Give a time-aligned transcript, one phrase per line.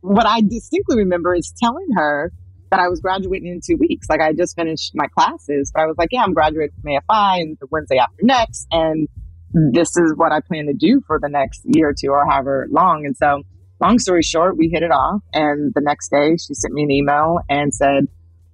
[0.00, 2.32] what I distinctly remember is telling her
[2.70, 4.08] that I was graduating in two weeks.
[4.08, 7.40] Like I just finished my classes, but I was like, yeah, I'm graduating from AFI
[7.40, 8.66] and the Wednesday after next.
[8.70, 9.08] And
[9.52, 12.68] this is what I plan to do for the next year or two or however
[12.70, 13.04] long.
[13.04, 13.42] And so
[13.80, 15.22] long story short, we hit it off.
[15.32, 18.06] And the next day she sent me an email and said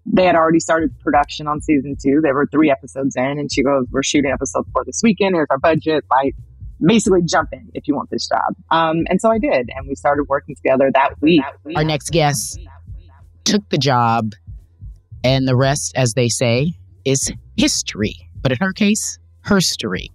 [0.07, 2.21] they had already started production on season two.
[2.23, 5.35] There were three episodes in and she goes, we're shooting episode four this weekend.
[5.35, 6.05] Here's our budget.
[6.11, 6.35] Like
[6.85, 8.55] basically jump in if you want this job.
[8.71, 9.71] Um, and so I did.
[9.75, 11.43] And we started working together that week.
[11.75, 12.59] Our next guest
[13.45, 14.33] took the job,
[15.23, 16.73] and the rest, as they say,
[17.05, 18.29] is history.
[18.43, 20.11] But in her case, her story.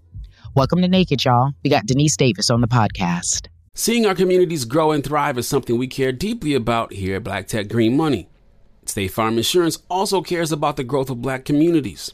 [0.53, 1.51] Welcome to Naked, y'all.
[1.63, 3.47] We got Deniese Davis on the podcast.
[3.73, 7.47] Seeing our communities grow and thrive is something we care deeply about here at Black
[7.47, 8.27] Tech Green Money.
[8.85, 12.13] State Farm Insurance also cares about the growth of black communities.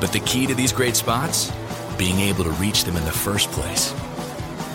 [0.00, 1.52] But the key to these great spots?
[1.96, 3.94] Being able to reach them in the first place.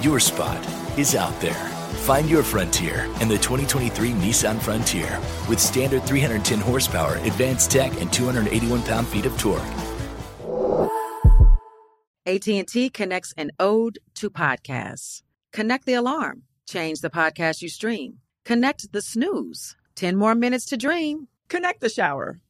[0.02, 0.64] Your spot
[0.98, 1.70] is out there
[2.10, 8.12] Find your frontier in the 2023 Nissan Frontier with standard 310 horsepower, advanced tech, and
[8.12, 9.62] 281 pound-feet of torque.
[12.26, 15.22] AT&T connects an ode to podcasts.
[15.54, 16.44] Connect the alarm.
[16.68, 18.20] Change the podcast you stream.
[18.44, 19.76] Connect the snooze.
[19.96, 21.28] 10 more minutes to dream.
[21.48, 22.40] Connect the shower.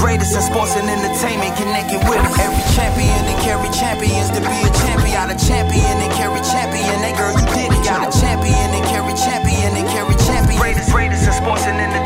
[0.00, 2.38] Greatest in sports and entertainment connected with us.
[2.40, 5.12] Every champion and carry champions to be a champion.
[5.12, 6.96] Got a champion and Cari Champion.
[7.04, 7.84] That girl, you did it.
[7.84, 10.56] Got a champion and Cari Champion and Cari Champion.
[10.56, 11.99] Greatest, greatest in sports and entertainment.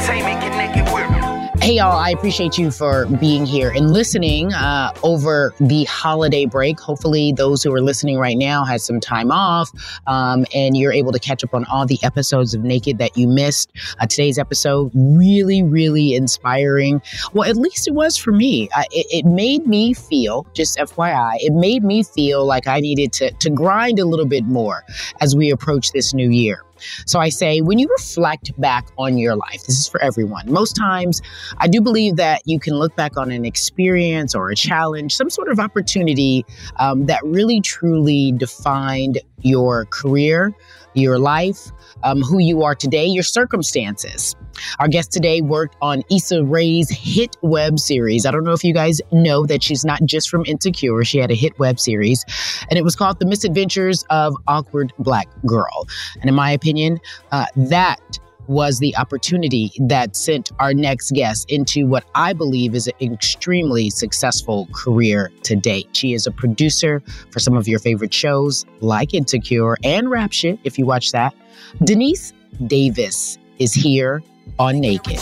[1.64, 6.78] Hey, y'all, I appreciate you for being here and listening uh, over the holiday break.
[6.78, 9.70] Hopefully, those who are listening right now had some time off
[10.06, 13.26] um, and you're able to catch up on all the episodes of Naked that you
[13.26, 13.72] missed.
[13.98, 17.00] Uh, today's episode, really, really inspiring.
[17.32, 18.68] Well, at least it was for me.
[18.90, 23.30] It, it, made me feel, just FYI, it made me feel like I needed to,
[23.30, 24.84] to grind a little bit more
[25.22, 26.62] as we approach this new year.
[27.06, 30.50] So I say, when you reflect back on your life, this is for everyone.
[30.50, 31.20] Most times,
[31.58, 35.30] I do believe that you can look back on an experience or a challenge, some
[35.30, 36.44] sort of opportunity
[36.78, 40.52] um, that really truly defined your career,
[40.94, 41.70] your life,
[42.02, 44.34] um, who you are today, your circumstances.
[44.78, 48.24] Our guest today worked on Issa Rae's hit web series.
[48.24, 51.04] I don't know if you guys know that she's not just from Insecure.
[51.04, 52.24] She had a hit web series,
[52.70, 55.86] and it was called The Misadventures of Awkward Black Girl.
[56.20, 57.00] And in my opinion,
[57.32, 58.00] uh, that
[58.46, 63.90] was the opportunity that sent our next guest into what I believe is an extremely
[63.90, 65.88] successful career to date.
[65.92, 70.58] She is a producer for some of your favorite shows like Insecure and Rap Shit,
[70.64, 71.34] if you watch that.
[71.80, 72.32] Deniese
[72.66, 74.22] Davis is here
[74.58, 75.18] on Naked.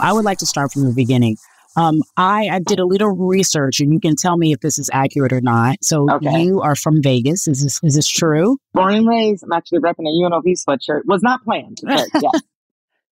[0.00, 1.36] I would like to start from the beginning.
[1.76, 4.88] Um, I, I did a little research, and you can tell me if this is
[4.92, 5.76] accurate or not.
[5.82, 6.42] So Okay.
[6.42, 7.46] you are from Vegas.
[7.46, 8.56] Is this is this true?
[8.72, 11.02] Born and raised, I'm actually repping a UNLV sweatshirt.
[11.04, 12.30] Was not planned, but yeah.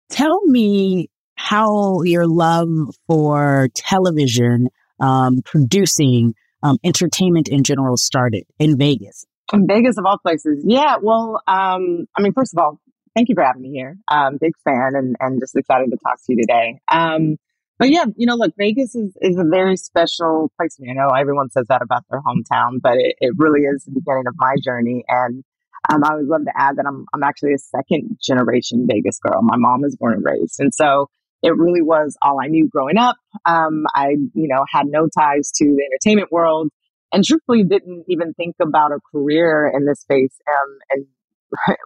[0.10, 2.69] Tell me how your love
[3.08, 4.69] for television,
[5.00, 9.25] um, producing, um, entertainment in general started in Vegas.
[9.54, 10.63] In Vegas of all places.
[10.68, 12.80] Yeah, well, um, I mean, first of all,
[13.16, 13.98] thank you for having me here.
[14.12, 16.80] Um, big fan and, and just excited to talk to you today.
[16.92, 17.38] Um,
[17.81, 20.92] but yeah, you know, look, Vegas is, is a very special place me.
[20.92, 24.25] I know everyone says that about their hometown, but it, it really is the beginning
[24.28, 25.04] of my journey.
[25.07, 25.44] And
[25.92, 29.42] um, I would love to add that I'm, I'm actually a second generation Vegas girl.
[29.42, 30.60] My mom was born and raised.
[30.60, 31.10] And so
[31.42, 33.16] it really was all I knew growing up.
[33.48, 36.69] Um, I, you know, had no ties to the entertainment world
[37.12, 41.00] and truthfully didn't even think about a career in this space um,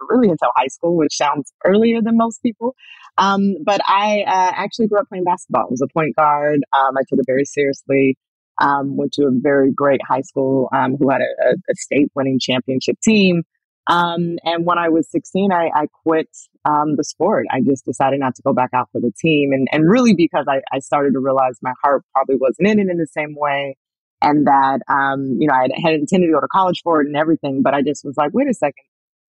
[0.08, 2.74] really until high school, which sounds earlier than most people.
[3.18, 5.62] Um, but I uh, actually grew up playing basketball.
[5.62, 6.60] I was a point guard.
[6.72, 8.16] Um, I took it very seriously.
[8.60, 12.38] Um, went to a very great high school um, who had a, a, state winning
[12.40, 13.42] championship team.
[13.86, 16.28] Um, and when I was 16, I, I quit
[16.64, 17.44] um, the sport.
[17.50, 19.52] I just decided not to go back out for the team.
[19.52, 22.90] And, and really because I, I started to realize my heart probably wasn't in it
[22.90, 23.76] in the same way
[24.22, 27.06] and that um, you know I had, had intended to go to college for it
[27.06, 28.84] and everything, but I just was like, wait a second,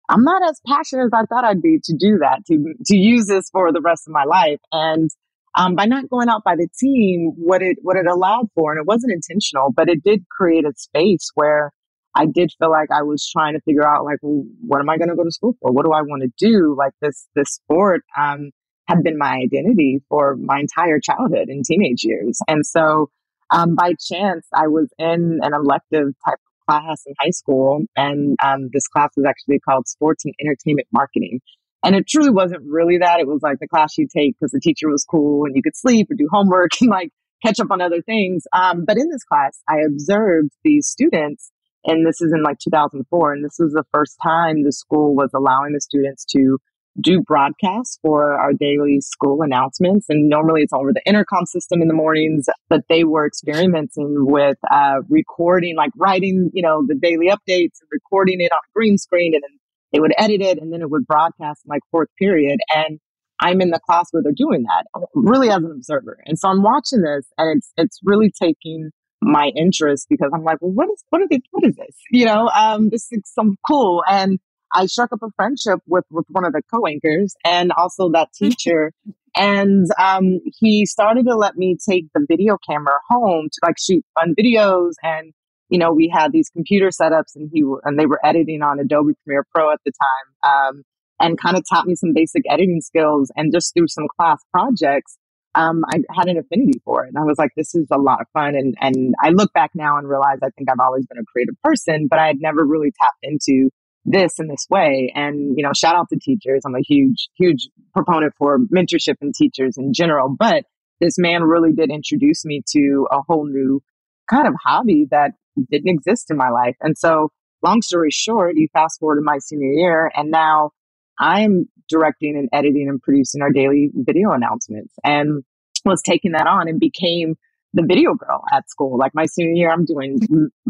[0.08, 3.26] I'm not as passionate as I thought I'd be to do that to to use
[3.26, 4.60] this for the rest of my life.
[4.72, 5.10] And
[5.56, 8.80] um, by not going out by the team, what it what it allowed for, and
[8.80, 11.72] it wasn't intentional, but it did create a space where
[12.14, 14.98] I did feel like I was trying to figure out like, well, what am I
[14.98, 15.72] going to go to school for?
[15.72, 16.74] What do I want to do?
[16.76, 18.50] Like this this sport um,
[18.86, 23.10] had been my identity for my entire childhood and teenage years, and so
[23.52, 26.38] um, by chance, I was in an elective type
[26.68, 31.40] class in high school, and um, this class was actually called Sports and Entertainment Marketing.
[31.84, 33.20] And it truly wasn't really that.
[33.20, 35.76] It was like the class you take because the teacher was cool and you could
[35.76, 37.10] sleep or do homework and like
[37.44, 38.44] catch up on other things.
[38.52, 41.50] Um, but in this class, I observed these students,
[41.84, 45.30] and this is in like 2004, and this was the first time the school was
[45.34, 46.58] allowing the students to
[47.00, 50.06] do broadcasts for our daily school announcements.
[50.08, 54.58] And normally it's over the intercom system in the mornings, but they were experimenting with
[54.70, 58.98] uh, recording, like writing, you know, the daily updates and recording it on a green
[58.98, 59.34] screen.
[59.34, 59.58] And then
[59.92, 62.58] they would edit it and then it would broadcast like fourth period.
[62.74, 62.98] And
[63.40, 66.18] I'm in the class where they're doing that, really as an observer.
[66.26, 68.90] And so I'm watching this and it's, it's really taking
[69.20, 71.96] my interest because I'm like, well, what is, what are they, what is this?
[72.10, 74.02] You know, um, this is some cool.
[74.08, 74.38] And
[74.74, 78.92] I struck up a friendship with, with one of the co-anchors and also that teacher.
[79.36, 84.04] and um, he started to let me take the video camera home to like shoot
[84.14, 84.92] fun videos.
[85.02, 85.32] And,
[85.68, 89.12] you know, we had these computer setups and he, and they were editing on Adobe
[89.24, 90.52] Premiere Pro at the time.
[90.52, 90.82] Um,
[91.20, 95.16] and kind of taught me some basic editing skills and just through some class projects.
[95.54, 97.08] Um, I had an affinity for it.
[97.08, 98.56] And I was like, this is a lot of fun.
[98.56, 101.54] And, and I look back now and realize I think I've always been a creative
[101.62, 103.70] person, but I had never really tapped into
[104.04, 105.12] this in this way.
[105.14, 106.62] And, you know, shout out to teachers.
[106.66, 110.28] I'm a huge, huge proponent for mentorship and teachers in general.
[110.28, 110.64] But
[111.00, 113.82] this man really did introduce me to a whole new
[114.28, 115.32] kind of hobby that
[115.70, 116.76] didn't exist in my life.
[116.80, 117.30] And so,
[117.62, 120.70] long story short, you fast forward to my senior year, and now
[121.18, 125.44] I'm directing and editing and producing our daily video announcements and
[125.84, 127.34] was taking that on and became
[127.74, 128.98] the video girl at school.
[128.98, 130.20] Like my senior year, I'm doing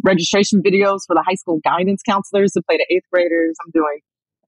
[0.02, 3.56] registration videos for the high school guidance counselors to play to eighth graders.
[3.64, 4.00] I'm doing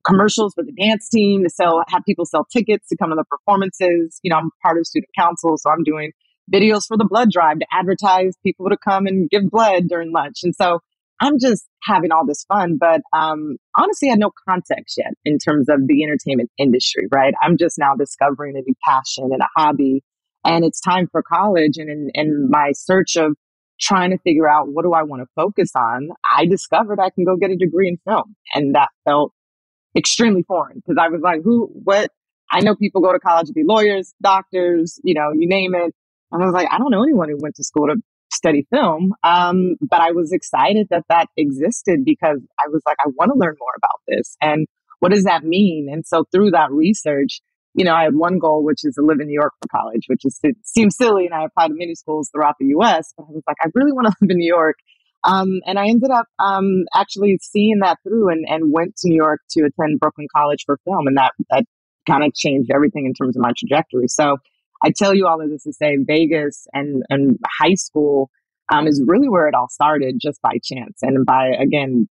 [0.07, 3.25] commercials for the dance team to sell, have people sell tickets to come to the
[3.25, 4.21] performances.
[4.23, 6.13] You know, I'm part of student council, so I'm doing
[6.53, 10.41] videos for the blood drive to advertise people to come and give blood during lunch.
[10.43, 10.81] And so
[11.21, 15.39] I'm just having all this fun, but um, honestly, I had no context yet in
[15.39, 17.35] terms of the entertainment industry, right?
[17.43, 20.03] I'm just now discovering a new passion and a hobby,
[20.45, 21.77] and it's time for college.
[21.77, 23.37] And in, in my search of
[23.81, 27.25] trying to figure out what do I want to focus on, I discovered I can
[27.25, 29.33] go get a degree in film, and that felt
[29.97, 32.11] extremely foreign because I was like, who, what?
[32.51, 35.95] I know people go to college to be lawyers, doctors, you know, you name it.
[36.31, 37.97] And I was like, I don't know anyone who went to school to
[38.33, 39.15] study film.
[39.23, 43.39] Um, but I was excited that that existed because I was like, I want to
[43.39, 44.37] learn more about this.
[44.43, 44.67] And
[45.01, 45.89] what does that mean?
[45.91, 47.41] And so through that research,
[47.75, 50.05] you know, I had one goal, which is to live in New York for college,
[50.07, 51.27] which is, it seems silly.
[51.27, 53.93] And I applied to many schools throughout the US, but I was like, I really
[53.93, 54.77] want to live in New York.
[55.25, 59.17] Um, and I ended up um, actually seeing that through and, and went to New
[59.17, 61.07] York to attend Brooklyn College for film.
[61.07, 61.65] And that, that
[62.07, 64.07] kind of changed everything in terms of my trajectory.
[64.07, 64.37] So
[64.85, 68.31] I tell you all of this to say Vegas and, and high school
[68.73, 70.99] um, is really where it all started just by chance.
[71.03, 72.07] And by, again,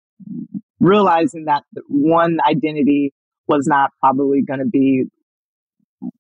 [0.81, 3.12] realizing that one identity
[3.47, 5.04] was not probably going to be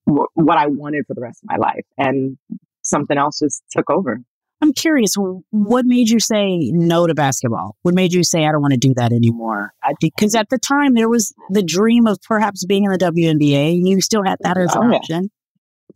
[0.06, 1.84] w- what I wanted for the rest of my life.
[1.98, 2.38] And
[2.82, 4.20] something else just took over.
[4.60, 5.14] I'm curious,
[5.50, 7.76] what made you say no to basketball?
[7.82, 9.72] What made you say, I don't want to do that anymore?
[10.00, 13.72] Because at the time, there was the dream of perhaps being in the WNBA.
[13.72, 15.30] And you still had that as an Oh, option.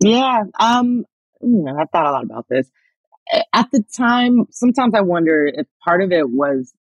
[0.01, 0.43] Yeah.
[0.59, 1.05] Um,
[1.41, 2.69] you know, I've thought a lot about this.
[3.53, 6.73] At the time, sometimes I wonder if part of it was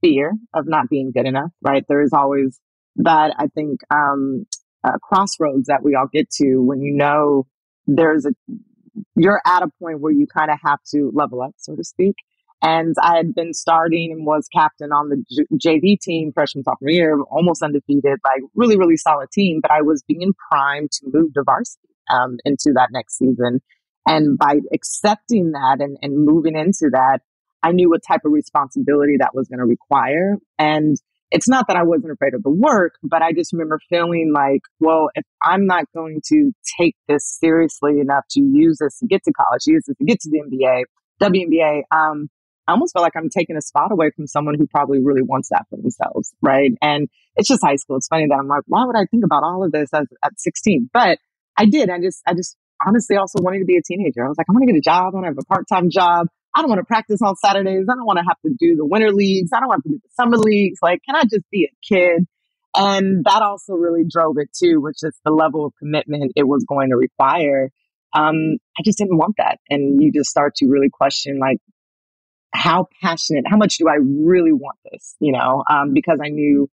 [0.00, 1.84] fear of not being good enough, right?
[1.88, 2.58] There is always
[2.96, 4.46] that, I think, um,
[4.84, 7.46] uh, crossroads that we all get to when you know
[7.86, 8.30] there's a,
[9.16, 12.16] you're at a point where you kind of have to level up, so to speak.
[12.62, 16.90] And I had been starting and was captain on the J- JV team freshman sophomore
[16.90, 19.60] year, almost undefeated, like really, really solid team.
[19.62, 23.60] But I was being primed to move to varsity um, into that next season.
[24.06, 27.20] And by accepting that and, and moving into that,
[27.62, 30.36] I knew what type of responsibility that was going to require.
[30.58, 30.96] And
[31.30, 34.62] it's not that I wasn't afraid of the work, but I just remember feeling like,
[34.80, 39.22] well, if I'm not going to take this seriously enough to use this to get
[39.24, 40.82] to college, use this to get to the NBA,
[41.22, 42.28] WNBA, um,
[42.66, 45.48] I almost feel like I'm taking a spot away from someone who probably really wants
[45.50, 46.70] that for themselves, right?
[46.80, 47.96] And it's just high school.
[47.96, 50.38] It's funny that I'm like, why would I think about all of this as, at
[50.38, 50.90] 16?
[50.92, 51.18] But
[51.56, 51.90] I did.
[51.90, 52.56] I just, I just
[52.86, 54.24] honestly also wanted to be a teenager.
[54.24, 55.12] I was like, I want to get a job.
[55.12, 56.28] I want to have a part-time job.
[56.54, 57.86] I don't want to practice on Saturdays.
[57.88, 59.50] I don't want to have to do the winter leagues.
[59.54, 60.78] I don't want to do the summer leagues.
[60.82, 62.26] Like, can I just be a kid?
[62.76, 66.64] And that also really drove it too, which is the level of commitment it was
[66.68, 67.70] going to require.
[68.14, 69.58] Um, I just didn't want that.
[69.68, 71.58] And you just start to really question, like,
[72.52, 75.14] how passionate, how much do I really want this?
[75.20, 76.68] You know, um, because I knew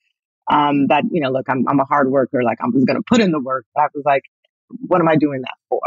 [0.51, 2.43] um, that, you know, look, I'm, I'm a hard worker.
[2.45, 3.67] Like, I'm just going to put in the work.
[3.75, 4.23] But I was like,
[4.87, 5.81] what am I doing that for?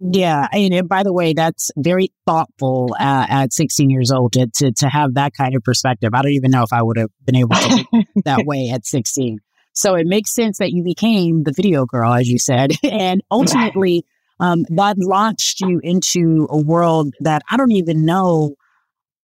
[0.00, 4.72] Yeah, and, by the way, that's very thoughtful uh, at 16 years old to, to
[4.72, 6.10] to have that kind of perspective.
[6.14, 7.84] I don't even know if I would have been able to
[8.24, 9.40] that way at 16.
[9.74, 14.06] So it makes sense that you became the video girl, as you said, and ultimately
[14.40, 18.56] um, that launched you into a world that I don't even know.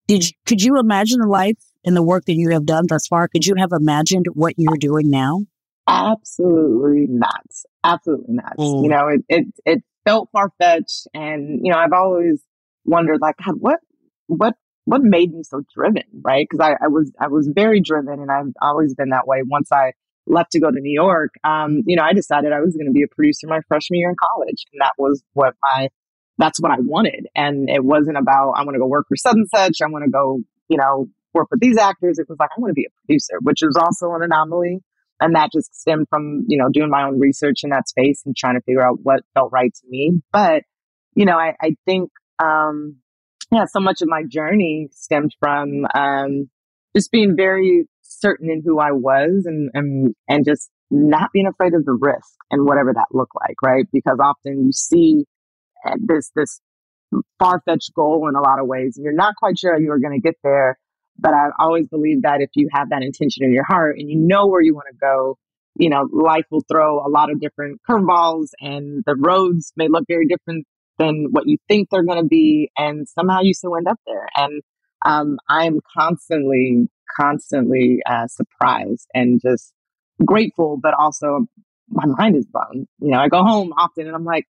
[0.08, 3.06] Did you, could you imagine the life and the work that you have done thus
[3.06, 3.28] far?
[3.28, 5.46] Could you have imagined what you're doing now?
[5.88, 7.46] Absolutely not.
[7.82, 8.56] Absolutely not.
[8.58, 8.82] Mm.
[8.82, 11.08] You know, it, it, it felt far fetched.
[11.12, 12.42] And, you know, I've always
[12.84, 13.80] wondered, like, God, what,
[14.28, 16.04] what, what made me so driven?
[16.22, 16.46] Right.
[16.48, 19.42] Cause I, I was, I was very driven and I've always been that way.
[19.44, 19.92] Once I
[20.26, 22.92] left to go to New York, um, you know, I decided I was going to
[22.92, 24.64] be a producer my freshman year in college.
[24.72, 25.88] And that was what my,
[26.38, 27.26] that's what I wanted.
[27.34, 29.78] And it wasn't about, I want to go work for such and such.
[29.82, 32.18] I want to go, you know, work with these actors.
[32.18, 34.80] It was like, I want to be a producer, which is also an anomaly
[35.20, 38.36] and that just stemmed from you know doing my own research in that space and
[38.36, 40.20] trying to figure out what felt right to me.
[40.32, 40.62] But
[41.16, 42.96] you know i, I think um
[43.50, 46.48] yeah so much of my journey stemmed from um
[46.94, 51.74] just being very certain in who i was and and, and just not being afraid
[51.74, 53.86] of the risk and whatever that looked like right?
[53.92, 55.24] Because often you see
[55.84, 56.60] uh, this this
[57.38, 60.14] far-fetched goal in a lot of ways and you're not quite sure you are going
[60.14, 60.78] to get there
[61.18, 64.16] but I always believe that if you have that intention in your heart and you
[64.16, 65.38] know where you want to go,
[65.78, 70.04] you know, life will throw a lot of different curveballs and the roads may look
[70.08, 70.66] very different
[70.98, 72.70] than what you think they're going to be.
[72.78, 74.26] And somehow you still end up there.
[74.36, 74.62] And
[75.04, 79.72] um, I'm constantly, constantly uh, surprised and just
[80.24, 81.46] grateful, but also
[81.88, 82.86] my mind is blown.
[83.00, 84.46] You know, I go home often and I'm like,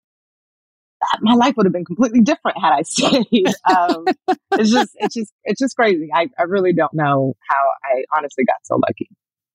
[1.21, 3.47] my life would have been completely different had I stayed.
[3.69, 4.05] Um,
[4.53, 6.09] it's just, it's just, it's just crazy.
[6.13, 9.09] I, I really don't know how I honestly got so lucky.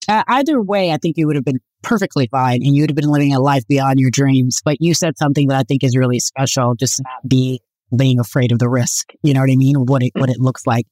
[0.07, 2.95] Uh, either way, I think you would have been perfectly fine and you would have
[2.95, 4.61] been living a life beyond your dreams.
[4.63, 7.61] But you said something that I think is really special, just not be
[7.95, 9.11] being afraid of the risk.
[9.23, 9.85] You know what I mean?
[9.85, 10.87] What it, what it looks like.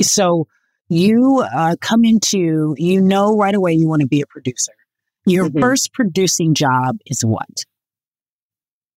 [0.00, 0.46] So
[0.88, 4.72] you uh, come into, you know, right away you want to be a producer.
[5.26, 5.60] Your Mhm.
[5.60, 7.64] first producing job is what?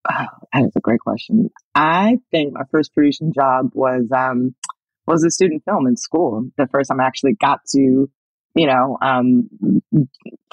[0.09, 1.49] Wow, that is a great question.
[1.73, 4.55] I think my first producing job was um
[5.07, 6.47] was a student film in school.
[6.57, 8.09] The first time I actually got to,
[8.55, 9.49] you know, um,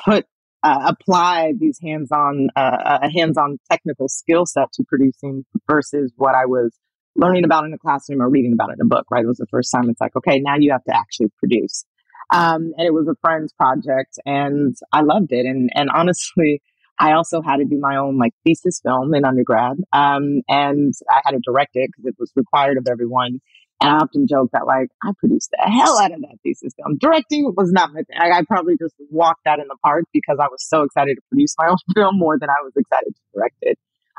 [0.03, 0.27] put
[0.63, 6.47] uh, apply these hands-on uh, a hands-on technical skill set to producing versus what I
[6.47, 6.77] was
[7.17, 9.07] learning about in a classroom or reading about in a book.
[9.11, 9.91] Right, it was the first time.
[9.91, 11.85] It's like, okay, now you have to actually produce.
[12.33, 15.45] Um, and it was a friend's project, and I loved it.
[15.45, 16.63] And and honestly,
[17.03, 21.21] I also had to do my own like thesis film in undergrad, um, and I
[21.25, 23.41] had to direct it because it was required of everyone.
[23.81, 26.99] And I often joke that like I produced the hell out of that thesis film.
[26.99, 28.17] Directing was not my thing.
[28.17, 31.23] I, I probably just walked out in the park because I was so excited to
[31.29, 33.79] produce my own film more than I was excited to direct it.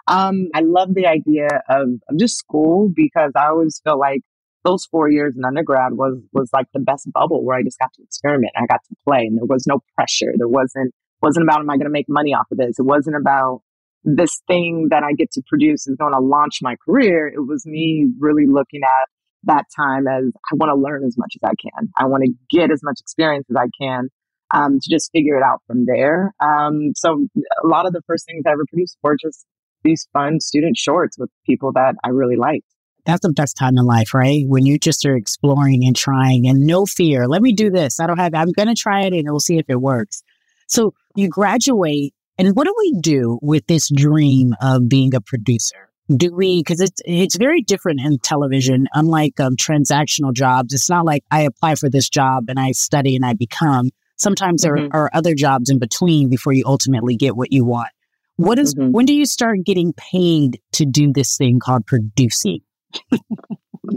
[0.09, 4.23] Um, I love the idea of, of just school because I always feel like
[4.65, 7.93] those four years in undergrad was was like the best bubble where I just got
[7.93, 8.51] to experiment.
[8.57, 10.33] I got to play, and there was no pressure.
[10.35, 12.77] There wasn't wasn't about am I going to make money off of this.
[12.77, 13.61] It wasn't about
[14.03, 17.27] this thing that I get to produce is going to launch my career.
[17.27, 19.09] It was me really looking at
[19.45, 21.89] that time as I want to learn as much as I can.
[21.97, 24.09] I want to get as much experience as I can
[24.51, 26.33] um, to just figure it out from there.
[26.41, 27.27] Um, so
[27.63, 29.45] a lot of the first things I ever produced were just
[29.83, 32.65] these fun student shorts with people that I really liked.
[33.05, 34.43] That's the best time in life, right?
[34.47, 37.27] When you just are exploring and trying and no fear.
[37.27, 37.99] Let me do this.
[37.99, 40.23] I don't have, I'm going to try it and we'll see if it works.
[40.67, 45.89] So you graduate and what do we do with this dream of being a producer?
[46.13, 50.73] Do we, because it's, it's very different in television, unlike um, transactional jobs.
[50.73, 53.89] It's not like I apply for this job and I study and I become.
[54.17, 54.89] Sometimes mm-hmm.
[54.89, 57.89] there are other jobs in between before you ultimately get what you want.
[58.35, 58.91] What is, mm-hmm.
[58.91, 62.59] when do you start getting paid to do this thing called producing?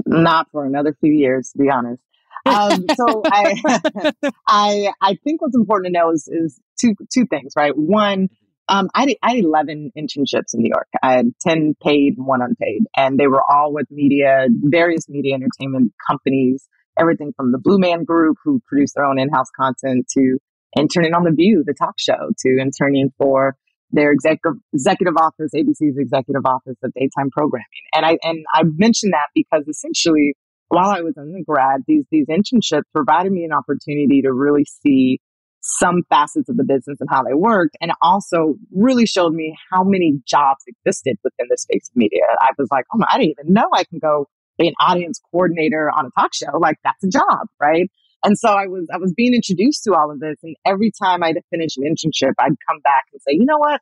[0.07, 2.03] Not for another few years, to be honest.
[2.47, 4.11] Um, so I,
[4.47, 7.77] I, I think what's important to know is, is two, two things, right?
[7.77, 8.29] One,
[8.69, 10.89] um, I, I had 11 internships in New York.
[11.03, 15.35] I had 10 paid and one unpaid, and they were all with media, various media
[15.35, 20.39] entertainment companies, everything from the Blue Man Group, who produce their own in-house content, to
[20.77, 23.57] interning on The View, the talk show, to interning for
[23.93, 27.67] their executive executive office, ABC's executive office of daytime programming.
[27.95, 30.35] And I and I mentioned that because essentially
[30.69, 35.21] while I was undergrad, these these internships provided me an opportunity to really see
[35.61, 39.83] some facets of the business and how they worked, and also really showed me how
[39.83, 42.23] many jobs existed within the space of media.
[42.41, 45.21] I was like, oh my, I didn't even know I can go be an audience
[45.31, 46.59] coordinator on a talk show.
[46.59, 47.91] Like that's a job, right?
[48.25, 51.23] And so I was I was being introduced to all of this, and every time
[51.23, 53.81] I'd finish an internship, I'd come back and say, you know what,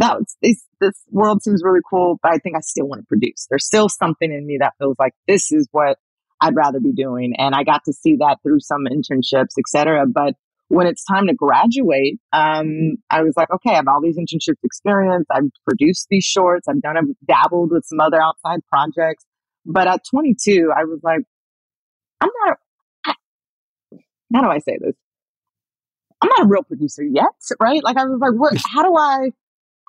[0.00, 3.06] that was, this this world seems really cool, but I think I still want to
[3.06, 3.46] produce.
[3.48, 5.98] There's still something in me that feels like this is what
[6.40, 10.06] I'd rather be doing, and I got to see that through some internships, etc.
[10.06, 10.34] But
[10.68, 14.56] when it's time to graduate, um, I was like, okay, I have all these internship
[14.62, 15.26] experience.
[15.30, 16.68] I've produced these shorts.
[16.68, 19.24] I've done, I've dabbled with some other outside projects.
[19.64, 21.20] But at 22, I was like,
[22.20, 22.58] I'm not
[24.34, 24.94] how do I say this?
[26.20, 27.26] I'm not a real producer yet,
[27.60, 27.82] right?
[27.82, 29.30] Like I was like, what, how do I,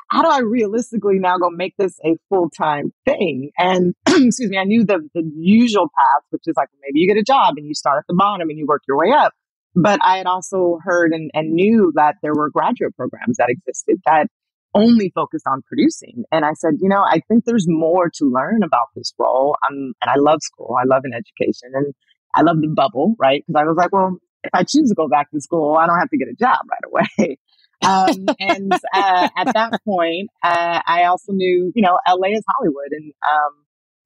[0.10, 3.52] how do I realistically now go make this a full time thing?
[3.58, 7.20] And excuse me, I knew the, the usual path, which is like maybe you get
[7.20, 9.34] a job and you start at the bottom and you work your way up.
[9.76, 14.02] But I had also heard and, and knew that there were graduate programs that existed
[14.06, 14.28] that
[14.74, 16.24] only focused on producing.
[16.32, 19.56] And I said, you know, I think there's more to learn about this role.
[19.70, 20.76] Um, and I love school.
[20.80, 21.94] I love an education and
[22.34, 23.44] I love the bubble, right?
[23.46, 26.00] Because I was like, well, if I choose to go back to school, I don't
[26.00, 27.38] have to get a job right away.
[27.86, 32.92] um, and uh, at that point, uh, I also knew, you know, LA is Hollywood,
[32.92, 33.54] and um,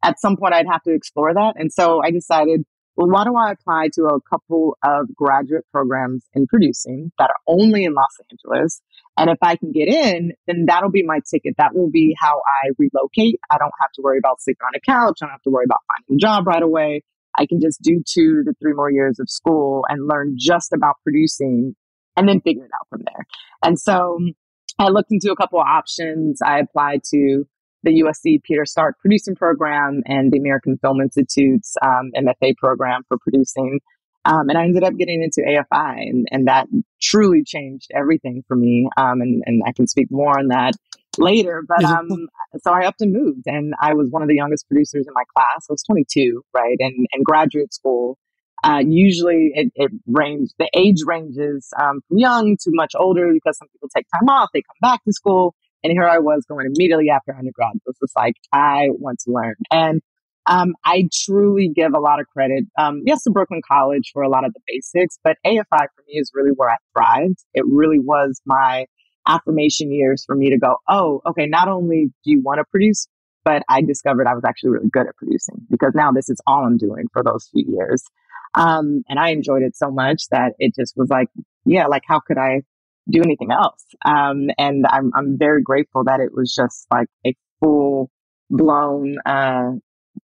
[0.04, 1.54] at some point I'd have to explore that.
[1.56, 2.64] And so I decided,
[2.96, 7.40] well, why do I apply to a couple of graduate programs in producing that are
[7.48, 8.82] only in Los Angeles?
[9.18, 11.56] And if I can get in, then that'll be my ticket.
[11.58, 13.40] That will be how I relocate.
[13.52, 15.20] I don't have to worry about sleeping on a couch.
[15.22, 17.04] I don't have to worry about finding a job right away.
[17.38, 20.96] I can just do two to three more years of school and learn just about
[21.04, 21.76] producing
[22.16, 23.26] and then figure it out from there.
[23.64, 24.20] And so
[24.80, 26.42] I looked into a couple of options.
[26.42, 27.46] I applied to
[27.84, 33.18] the USC Peter Stark producing program and the American Film Institute's um, MFA program for
[33.18, 33.80] producing.
[34.26, 36.68] Um, and I ended up getting into AFI, and, and that
[37.02, 38.88] truly changed everything for me.
[38.96, 40.76] Um, and, and I can speak more on that
[41.18, 41.62] later.
[41.68, 42.30] But um,
[42.62, 45.24] so I upped and moved, and I was one of the youngest producers in my
[45.36, 45.66] class.
[45.70, 46.78] I was 22, right?
[46.80, 48.18] And and graduate school.
[48.64, 53.58] Uh, usually it, it range the age ranges um, from young to much older because
[53.58, 56.66] some people take time off, they come back to school, and here I was going
[56.66, 57.76] immediately after undergrad.
[57.76, 60.02] It was just like I want to learn, and
[60.46, 64.30] um, I truly give a lot of credit, um, yes, to Brooklyn College for a
[64.30, 67.40] lot of the basics, but AFI for me is really where I thrived.
[67.54, 68.86] It really was my
[69.28, 73.08] affirmation years for me to go, oh, okay, not only do you want to produce,
[73.46, 76.66] but I discovered I was actually really good at producing because now this is all
[76.66, 78.04] I'm doing for those few years.
[78.56, 81.28] Um, and I enjoyed it so much that it just was like,
[81.66, 82.62] yeah, like how could I
[83.10, 83.84] do anything else?
[84.06, 88.10] Um, and I'm, I'm very grateful that it was just like a full
[88.50, 89.72] blown, uh,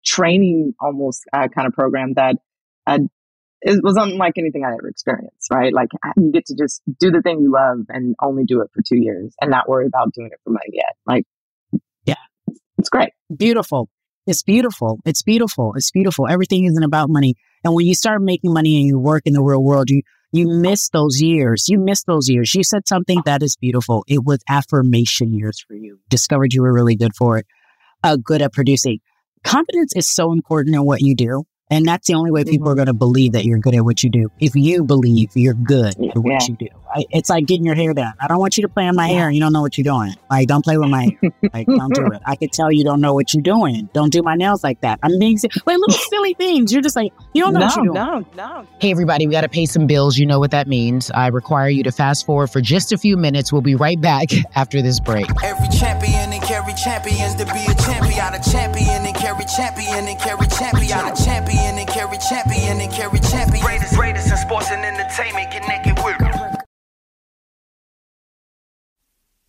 [0.06, 2.36] training almost uh, kind of program that
[2.86, 3.00] uh,
[3.62, 5.74] it was unlike anything I ever experienced, right?
[5.74, 8.82] Like you get to just do the thing you love and only do it for
[8.82, 10.96] two years and not worry about doing it for money yet.
[11.06, 11.26] Like,
[12.06, 12.16] yeah,
[12.78, 13.10] it's great.
[13.36, 13.90] Beautiful.
[14.26, 15.00] It's beautiful.
[15.06, 15.74] It's beautiful.
[15.76, 16.28] It's beautiful.
[16.28, 17.36] Everything isn't about money.
[17.63, 20.48] And when you start making money and you work in the real world, you, you
[20.48, 21.67] miss those years.
[21.70, 22.54] You miss those years.
[22.54, 24.04] You said something that is beautiful.
[24.08, 26.00] It was affirmation years for you.
[26.10, 27.46] Discovered you were really good for it,
[28.04, 29.00] uh, good at producing.
[29.43, 32.72] Confidence is so important in what you do And that's the only way people mm-hmm.
[32.72, 34.30] are going to believe that you're good at what you do.
[34.39, 36.48] If you believe you're good at what yeah.
[36.48, 38.13] you do, I, it's like getting your hair done.
[38.19, 39.30] I don't want you to play on my hair.
[39.30, 40.13] You don't know what you're doing.
[40.30, 41.32] Like, don't play with my hair.
[41.54, 42.21] Like, don't do it.
[42.26, 43.89] I could tell you don't know what you're doing.
[43.93, 45.00] Don't do my nails like that.
[45.02, 46.73] I'm being like little silly things.
[46.73, 48.26] You're just like you don't know no, what you're doing.
[48.36, 48.67] No, no.
[48.80, 50.17] Hey, everybody, we got to pay some bills.
[50.17, 51.10] You know what that means.
[51.12, 53.52] I require you to fast forward for just a few minutes.
[53.52, 55.28] We'll be right back after this break.
[55.43, 60.19] Every champion and carry champions to be a champion, a champion and Cari Champion and
[60.19, 63.63] Cari Champion, a champion and Cari Champion and Cari Champion.
[63.63, 65.97] Greatest, greatest in sports and entertainment connected with.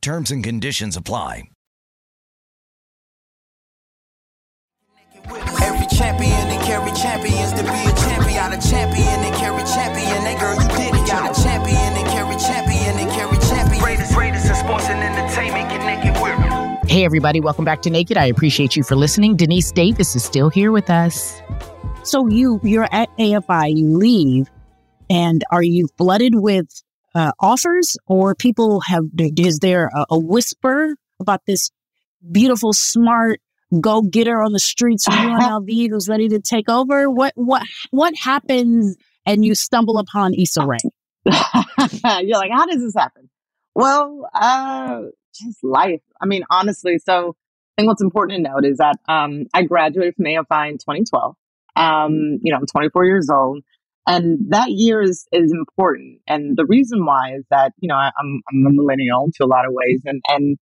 [0.00, 1.44] Terms and conditions apply.
[5.60, 10.22] Every champion and carry champions to be a champion, a champion and Cari Champion.
[10.22, 11.08] That girl, you did it.
[11.08, 13.82] Got a champion and Cari Champion and Cari Champion.
[13.82, 16.88] Greatest, greatest in sports and entertainment connected with.
[16.88, 18.16] Hey, everybody, welcome back to Naked.
[18.16, 19.36] I appreciate you for listening.
[19.36, 21.40] Deniese Davis is still here with us.
[22.04, 24.48] So you you're at AFI, you leave,
[25.10, 26.68] and are you flooded with
[27.16, 31.70] uh, offers or people have, is there a, a whisper about this
[32.30, 33.40] beautiful, smart
[33.80, 37.10] go getter on the streets of UNLV who's ready to take over?
[37.10, 40.76] What, what, what happens and you stumble upon Issa Rae?
[42.22, 43.30] You're like, how does this happen?
[43.74, 45.00] Well, uh,
[45.34, 46.02] just life.
[46.20, 47.34] I mean, honestly, so
[47.76, 51.34] I think what's important to note is that um, I graduated from AFI in 2012.
[51.76, 53.62] Um, you know, I'm 24 years old.
[54.06, 56.20] And that year is, is important.
[56.28, 59.46] And the reason why is that, you know, I, am I'm a millennial to a
[59.46, 60.02] lot of ways.
[60.04, 60.58] And, and,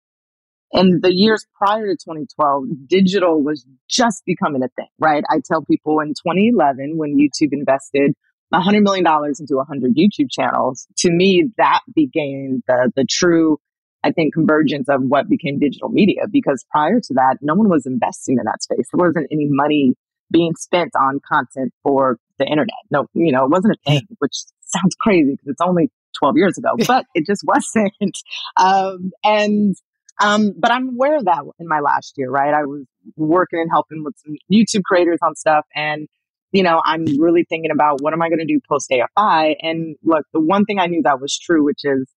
[0.72, 5.22] in the years prior to 2012, digital was just becoming a thing, right?
[5.30, 8.12] I tell people in 2011, when YouTube invested
[8.52, 13.58] $100 million into 100 YouTube channels, to me, that became the, the true,
[14.02, 16.22] I think, convergence of what became digital media.
[16.30, 18.88] Because prior to that, no one was investing in that space.
[18.92, 19.92] There wasn't any money
[20.30, 22.74] being spent on content for the internet.
[22.90, 26.58] No, you know, it wasn't a thing, which sounds crazy because it's only 12 years
[26.58, 27.92] ago, but it just wasn't.
[28.56, 29.74] Um, and,
[30.22, 32.54] um, but I'm aware of that in my last year, right?
[32.54, 32.84] I was
[33.16, 35.66] working and helping with some YouTube creators on stuff.
[35.74, 36.06] And,
[36.52, 39.56] you know, I'm really thinking about what am I going to do post AFI?
[39.60, 42.08] And look, the one thing I knew that was true, which is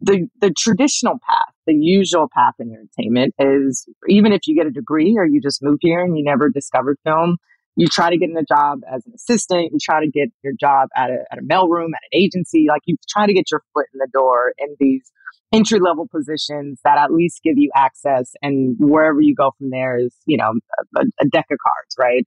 [0.00, 4.70] the, the traditional path, the usual path in entertainment is even if you get a
[4.70, 7.38] degree or you just move here and you never discovered film,
[7.76, 10.54] you try to get in a job as an assistant, you try to get your
[10.58, 13.62] job at a, at a mailroom, at an agency, like you try to get your
[13.74, 15.12] foot in the door in these
[15.52, 19.98] entry level positions that at least give you access and wherever you go from there
[19.98, 20.54] is, you know,
[20.96, 22.26] a, a deck of cards, right?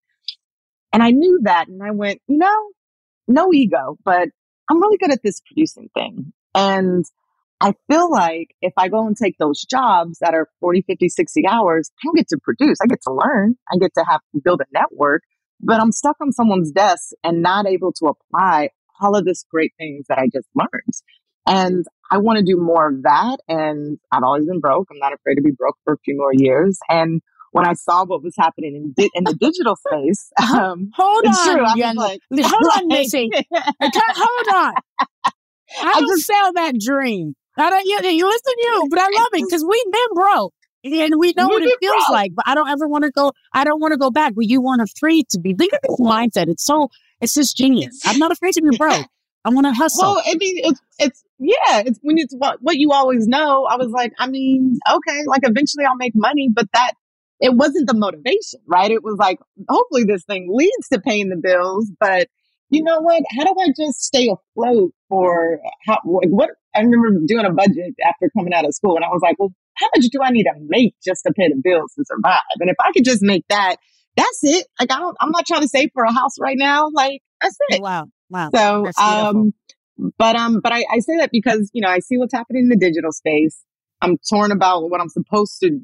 [0.94, 2.70] And I knew that and I went, you know,
[3.28, 4.30] no ego, but
[4.70, 6.32] I'm really good at this producing thing.
[6.56, 7.06] And
[7.62, 11.48] I feel like if I go and take those jobs that are 40, 50, 60
[11.48, 12.78] hours, I get to produce.
[12.82, 13.56] I get to learn.
[13.72, 15.24] I get to have build a network,
[15.62, 18.70] but I'm stuck on someone's desk and not able to apply
[19.02, 20.94] all of this great things that I just learned.
[21.48, 23.38] And I want to do more of that.
[23.48, 24.88] And I've always been broke.
[24.92, 26.78] I'm not afraid to be broke for a few more years.
[26.90, 31.26] And when I saw what was happening in, di- in the digital space, um, hold
[31.26, 31.66] on, true.
[31.66, 33.30] I like, hold on, like- Missy.
[33.82, 34.74] hold on.
[35.82, 37.36] I don't sell that dream.
[37.58, 37.86] I don't.
[37.86, 41.34] You, you listen to you, but I love it because we've been broke and we
[41.36, 42.34] know what it feels like.
[42.36, 43.32] But I don't ever want to go.
[43.54, 44.34] I don't want to go back.
[44.36, 45.56] But you want to free to be.
[45.58, 46.48] Look at this mindset.
[46.48, 46.90] It's so.
[47.22, 48.00] It's just genius.
[48.06, 49.06] I'm not afraid to be broke.
[49.46, 50.16] I want to hustle.
[50.16, 53.66] Well, I mean, it's it's yeah, it's when it's what what you always know.
[53.66, 56.94] I was like, I mean, okay, like eventually I'll make money, but that
[57.40, 58.92] it wasn't the motivation, right?
[58.92, 59.40] It was like,
[59.70, 62.28] hopefully this thing leads to paying the bills, but
[62.70, 63.24] you know what?
[63.36, 66.52] How do I just stay afloat for how like what?
[66.76, 69.54] I remember doing a budget after coming out of school, and I was like, well,
[69.80, 72.42] how much do I need to make just to pay the bills to survive?
[72.60, 73.78] And if I could just make that,
[74.16, 74.68] that's it.
[74.80, 76.90] Like I don't, I'm not trying to save for a house right now.
[76.94, 77.82] Like that's it.
[77.82, 78.50] wow, wow.
[78.54, 79.54] So, um,
[80.18, 82.70] but um, but I, I say that because you know I see what's happening in
[82.70, 83.64] the digital space.
[84.02, 85.80] I'm torn about what I'm supposed to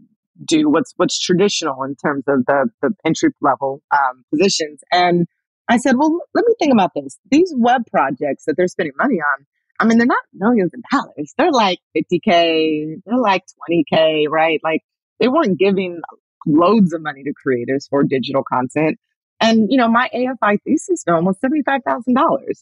[0.46, 5.28] do, what's what's traditional in terms of the the entry level um, positions, and
[5.68, 7.18] I said, well, let me think about this.
[7.32, 9.46] These web projects that they're spending money on,
[9.80, 11.34] I mean, they're not millions of dollars.
[11.38, 14.60] They're like 50k, they're like 20k, right?
[14.64, 14.82] Like
[15.20, 16.02] they weren't giving
[16.46, 18.98] loads of money to creators for digital content.
[19.42, 22.16] And, you know, my AFI thesis film was $75,000.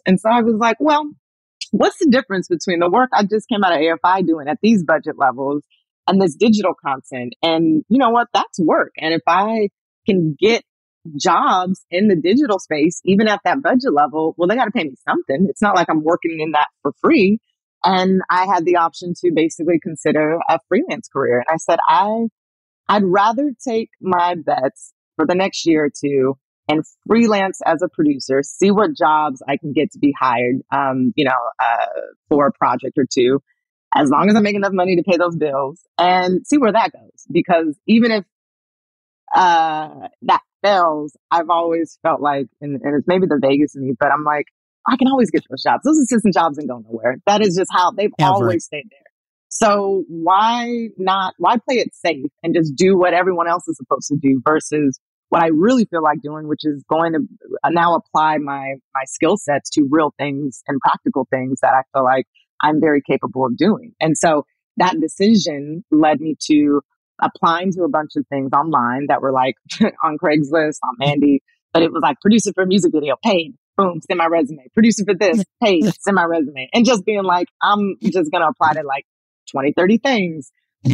[0.06, 1.08] And so I was like, well,
[1.72, 4.84] what's the difference between the work I just came out of AFI doing at these
[4.84, 5.64] budget levels
[6.08, 7.36] and this digital content?
[7.44, 8.28] And you know what?
[8.34, 8.94] That's work.
[8.98, 9.70] And if I
[10.08, 10.64] can get
[11.18, 14.84] jobs in the digital space, even at that budget level, well, they got to pay
[14.84, 15.48] me something.
[15.50, 17.40] It's not like I'm working in that for free.
[17.84, 21.40] And I had the option to basically consider a freelance career.
[21.40, 22.28] And I said, I,
[22.88, 26.38] I'd rather take my bets for the next year or two
[26.70, 31.12] and freelance as a producer, see what jobs I can get to be hired, um,
[31.16, 33.42] you know, uh, for a project or two,
[33.94, 36.94] as long as I make enough money to pay those bills and see where that
[36.94, 37.26] goes.
[37.30, 38.24] Because even if,
[39.36, 43.94] uh, that fails, I've always felt like, and, and it's maybe the Vegas in me,
[44.00, 44.46] but I'm like,
[44.88, 45.84] I can always get those jobs.
[45.84, 47.18] Those assistant jobs ain't going nowhere.
[47.26, 48.32] That is just how they've Ever.
[48.32, 49.00] always stayed there.
[49.50, 54.08] So why not, why play it safe and just do what everyone else is supposed
[54.08, 57.20] to do versus what I really feel like doing, which is going to
[57.70, 62.04] now apply my, my skill sets to real things and practical things that I feel
[62.04, 62.26] like
[62.62, 63.94] I'm very capable of doing.
[64.00, 64.46] And so
[64.78, 66.82] that decision led me to
[67.22, 69.56] applying to a bunch of things online that were like
[70.04, 71.42] on Craigslist, on Mandy,
[71.74, 74.68] but it was like producer for a music video, paid, boom, send my resume.
[74.74, 76.70] Producer for this, paid, send my resume.
[76.74, 79.06] And just being like, I'm just going to apply to like
[79.52, 80.52] 20, 30 things.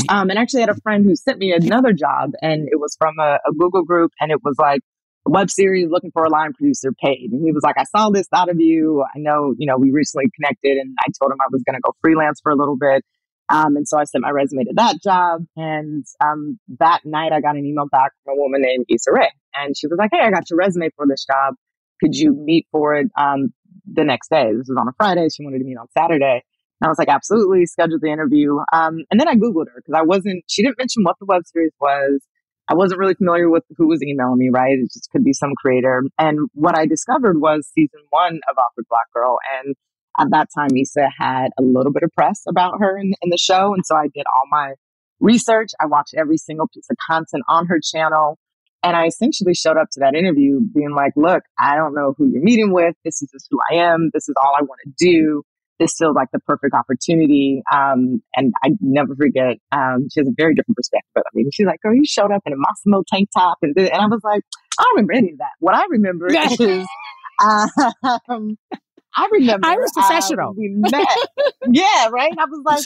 [0.08, 3.16] Um, and actually had a friend who sent me another job and it was from
[3.20, 4.82] a, a Google group and it was like
[5.28, 7.32] a web series looking for a line producer paid.
[7.32, 9.04] And he was like, I saw this out of you.
[9.04, 11.82] I know, you know, we recently connected and I told him I was going to
[11.82, 13.04] go freelance for a little bit.
[13.50, 15.46] Um, and so I sent my resume to that job.
[15.56, 19.32] And um, that night I got an email back from a woman named Issa Rae.
[19.56, 21.56] And she was like, Hey, I got your resume for this job.
[22.02, 23.54] Could you meet for it um,
[23.92, 24.52] the next day?
[24.56, 25.28] This was on a Friday.
[25.30, 26.44] She wanted to meet on Saturday.
[26.82, 28.58] And I was like, absolutely, scheduled the interview.
[28.72, 31.42] Um, and then I Googled her because I wasn't, she didn't mention what the web
[31.46, 32.22] series was.
[32.70, 34.78] I wasn't really familiar with who was emailing me, right?
[34.78, 36.04] It just could be some creator.
[36.18, 39.38] And what I discovered was season one of Awkward Black Girl.
[39.60, 39.76] And
[40.20, 43.38] at that time, Issa had a little bit of press about her in, in the
[43.38, 43.74] show.
[43.74, 44.74] And so I did all my
[45.20, 45.70] research.
[45.80, 48.38] I watched every single piece of content on her channel.
[48.84, 52.28] And I essentially showed up to that interview being like, look, I don't know who
[52.28, 52.96] you're meeting with.
[53.04, 54.10] This is just who I am.
[54.14, 55.44] This is all I want to do.
[55.80, 57.62] This feels like the perfect opportunity.
[57.72, 61.10] Um, and I never forget, um, she has a very different perspective.
[61.16, 63.60] But I mean, she's like, girl, you showed up in a Mossimo tank top.
[63.62, 64.44] And, and I was like,
[64.78, 65.52] I don't remember any of that.
[65.60, 66.28] What I remember
[66.60, 66.86] is,
[67.42, 68.58] um,
[69.16, 70.54] I remember I was uh, professional.
[70.56, 70.94] we met.
[71.70, 72.32] yeah, right.
[72.38, 72.86] I was like,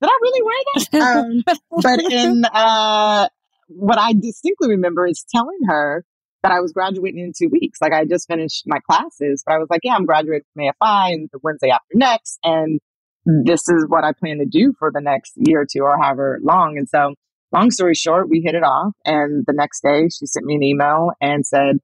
[0.00, 0.86] did I really wear that?
[1.00, 1.42] Um,
[1.82, 3.28] but in uh,
[3.68, 6.04] what I distinctly remember is telling her
[6.42, 7.80] that I was graduating in two weeks.
[7.80, 11.12] Like I just finished my classes, but I was like, yeah, I'm graduating from AFI
[11.12, 12.80] and the Wednesday after next, and
[13.26, 16.38] this is what I plan to do for the next year or two or however
[16.42, 16.78] long.
[16.78, 17.14] And so,
[17.52, 18.92] long story short, we hit it off.
[19.04, 21.78] And the next day, she sent me an email and said,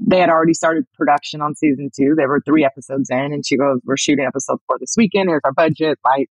[0.00, 2.14] they had already started production on season two.
[2.16, 5.28] There were three episodes in, and she goes, "We're shooting episode four this weekend.
[5.28, 5.98] Here's our budget.
[6.04, 6.28] Like,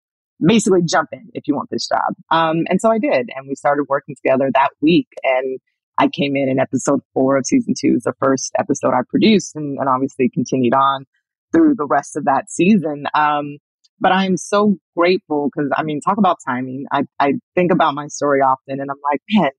[0.44, 3.54] basically, jump in if you want this job." Um, and so I did, and we
[3.54, 5.08] started working together that week.
[5.22, 5.58] And
[5.98, 9.56] I came in in episode four of season two, is the first episode I produced,
[9.56, 11.06] and, and obviously continued on
[11.52, 13.06] through the rest of that season.
[13.14, 13.58] Um,
[14.00, 16.86] but I'm so grateful because I mean, talk about timing.
[16.92, 19.50] I, I think about my story often and I'm like, man,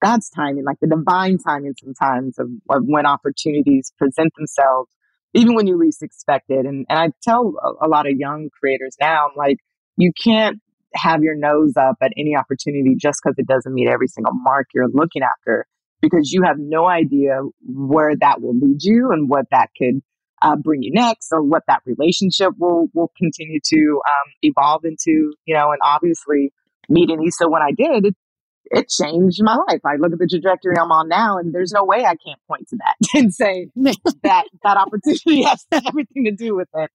[0.00, 4.90] God's timing, like the divine timing sometimes of, of when opportunities present themselves,
[5.34, 6.66] even when you least expect it.
[6.66, 9.58] And, and I tell a, a lot of young creators now, I'm like,
[9.96, 10.58] you can't
[10.94, 14.68] have your nose up at any opportunity just because it doesn't meet every single mark
[14.74, 15.66] you're looking after
[16.00, 20.00] because you have no idea where that will lead you and what that could
[20.42, 25.34] uh, bring you next or what that relationship will will continue to um, evolve into
[25.44, 26.50] you know and obviously
[26.88, 28.16] meeting Issa when I did it,
[28.70, 29.80] it changed my life.
[29.84, 32.68] I look at the trajectory I'm on now, and there's no way I can't point
[32.68, 36.90] to that and say that that opportunity has everything to do with it.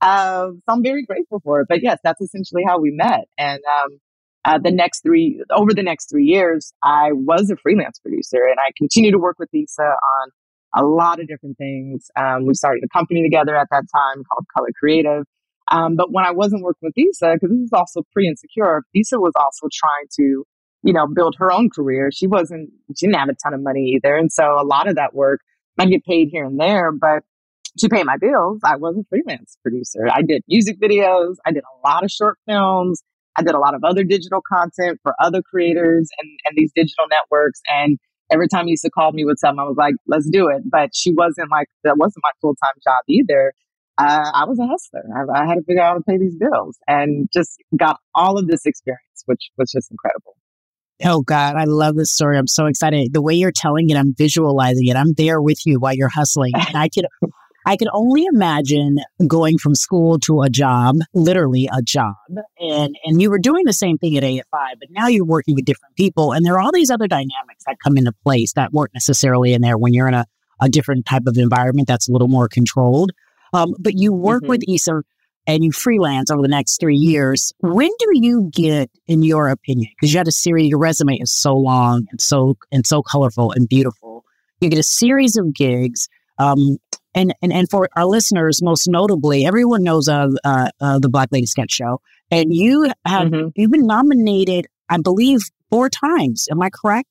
[0.00, 1.66] Um, so I'm very grateful for it.
[1.68, 3.28] But yes, that's essentially how we met.
[3.38, 4.00] And um,
[4.44, 8.58] uh, the next three, over the next three years, I was a freelance producer, and
[8.58, 10.30] I continue to work with Issa on
[10.74, 12.10] a lot of different things.
[12.16, 15.24] Um, we started a company together at that time called Color Creative.
[15.70, 19.18] Um, but when I wasn't working with Issa, because this is also pre insecure, Issa
[19.18, 20.44] was also trying to,
[20.82, 22.10] you know, build her own career.
[22.12, 24.16] She wasn't, she didn't have a ton of money either.
[24.16, 25.40] And so a lot of that work,
[25.78, 27.22] I get paid here and there, but
[27.78, 30.06] to pay my bills, I was a freelance producer.
[30.12, 31.36] I did music videos.
[31.46, 33.02] I did a lot of short films.
[33.36, 37.06] I did a lot of other digital content for other creators and, and these digital
[37.10, 37.60] networks.
[37.68, 37.98] And
[38.30, 40.62] every time he used to call me with something, I was like, let's do it.
[40.70, 43.54] But she wasn't like, that wasn't my full time job either.
[43.98, 45.04] Uh, I was a hustler.
[45.14, 48.38] I, I, had to figure out how to pay these bills and just got all
[48.38, 50.34] of this experience, which was just incredible.
[51.04, 52.38] Oh God, I love this story.
[52.38, 53.12] I'm so excited.
[53.12, 54.96] The way you're telling it, I'm visualizing it.
[54.96, 56.52] I'm there with you while you're hustling.
[56.54, 57.06] And I could
[57.64, 62.16] I could only imagine going from school to a job, literally a job.
[62.58, 64.44] And and you were doing the same thing at AFI,
[64.78, 66.32] but now you're working with different people.
[66.32, 69.62] And there are all these other dynamics that come into place that weren't necessarily in
[69.62, 70.26] there when you're in a,
[70.60, 73.12] a different type of environment that's a little more controlled.
[73.52, 74.50] Um, but you work mm-hmm.
[74.50, 75.02] with Issa
[75.46, 77.52] and you freelance over the next three years.
[77.60, 81.32] When do you get, in your opinion, because you had a series, your resume is
[81.32, 84.24] so long and so and so colorful and beautiful.
[84.60, 86.08] You get a series of gigs.
[86.38, 86.78] Um,
[87.14, 91.28] and, and and for our listeners, most notably, everyone knows of uh, uh, the Black
[91.30, 92.00] Lady Sketch Show,
[92.30, 93.48] and you have mm-hmm.
[93.54, 96.48] you've been nominated, I believe, four times.
[96.50, 97.08] Am I correct?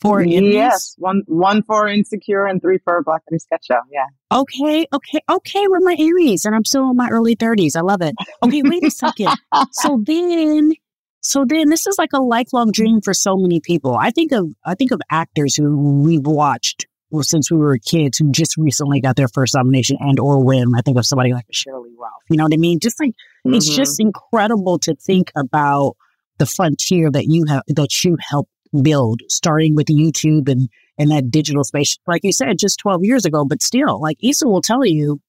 [0.00, 3.80] For yes, one one for Insecure and three for Black Lady Sketch Show.
[3.92, 4.06] Yeah.
[4.32, 5.68] Okay, okay, okay.
[5.68, 7.76] We're my Aries, and I'm still in my early 30s.
[7.76, 8.14] I love it.
[8.42, 9.28] Okay, wait a second.
[9.72, 10.72] so then
[11.20, 13.94] so then this is like a lifelong dream for so many people.
[13.94, 18.18] I think of I think of actors who we've watched well, since we were kids
[18.18, 20.72] who just recently got their first nomination and or win.
[20.76, 22.22] I think of somebody like Sheryl Lee Ralph.
[22.30, 22.78] You know what I mean?
[22.80, 23.54] Just like mm-hmm.
[23.54, 25.96] it's just incredible to think about
[26.38, 28.50] the frontier that you have that you helped
[28.82, 31.98] build, starting with YouTube and and that digital space.
[32.06, 35.20] Like you said, just 12 years ago, but still, like Issa will tell you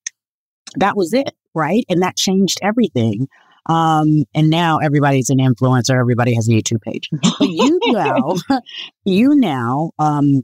[0.75, 1.86] that was it, right?
[1.89, 3.27] And that changed everything.
[3.67, 5.97] Um, and now everybody's an influencer.
[5.97, 7.10] Everybody has a YouTube page.
[7.12, 8.36] But you now,
[9.06, 10.41] you now, um,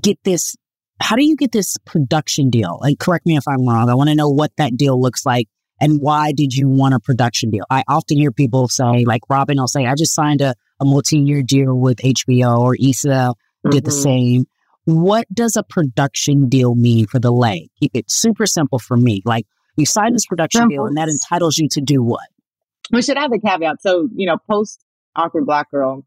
[0.00, 0.56] get this
[1.00, 2.78] how do you get this production deal?
[2.80, 3.90] Like, correct me if I'm wrong.
[3.90, 5.48] I want to know what that deal looks like
[5.82, 7.64] and why did you want a production deal?
[7.68, 11.42] I often hear people say, like Robin will say, I just signed a, a multi-year
[11.42, 13.70] deal with HBO or Issa mm-hmm.
[13.70, 14.02] did the mm-hmm.
[14.02, 14.44] same.
[14.84, 17.70] What does a production deal mean for the lay?
[17.78, 19.22] Keep it super simple for me.
[19.24, 22.26] Like you sign this production deal and that entitles you to do what?
[22.90, 23.80] We should add the caveat.
[23.80, 26.04] So, you know, post awkward black girl,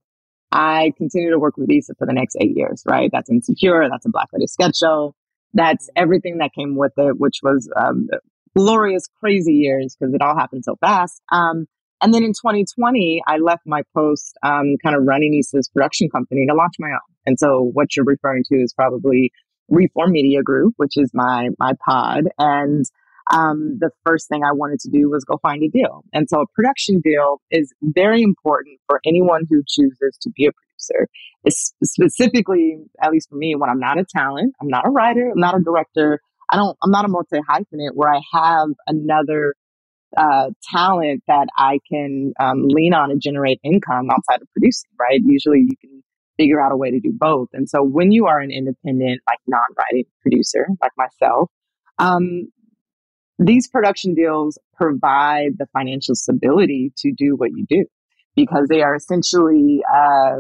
[0.52, 3.10] I continue to work with Issa for the next eight years, right?
[3.12, 5.16] That's Insecure, that's a Black Lady sketch show,
[5.54, 8.10] that's everything that came with it, which was um,
[8.56, 11.22] glorious, crazy years because it all happened so fast.
[11.32, 11.66] Um,
[12.06, 16.46] and then in 2020, I left my post um, kind of running Issa's production company
[16.48, 17.16] to launch my own.
[17.26, 19.32] And so what you're referring to is probably
[19.70, 22.26] Reform Media Group, which is my my pod.
[22.38, 22.86] And
[23.34, 26.04] um, the first thing I wanted to do was go find a deal.
[26.14, 30.52] And so a production deal is very important for anyone who chooses to be a
[30.52, 31.10] producer.
[31.44, 35.32] It's specifically, at least for me, when I'm not a talent, I'm not a writer,
[35.32, 36.20] I'm not a director,
[36.52, 39.56] I don't, I'm not a multi hyphenate where I have another
[40.18, 45.20] uh, talent that I can um, lean on and generate income outside of producing, right?
[45.24, 46.04] Usually you can
[46.38, 47.50] figure out a way to do both.
[47.54, 51.50] And so when you are an independent, like non writing producer, like myself,
[52.00, 52.52] um,
[53.40, 57.86] these production deals provide the financial stability to do what you do
[58.36, 60.40] because they are essentially uh,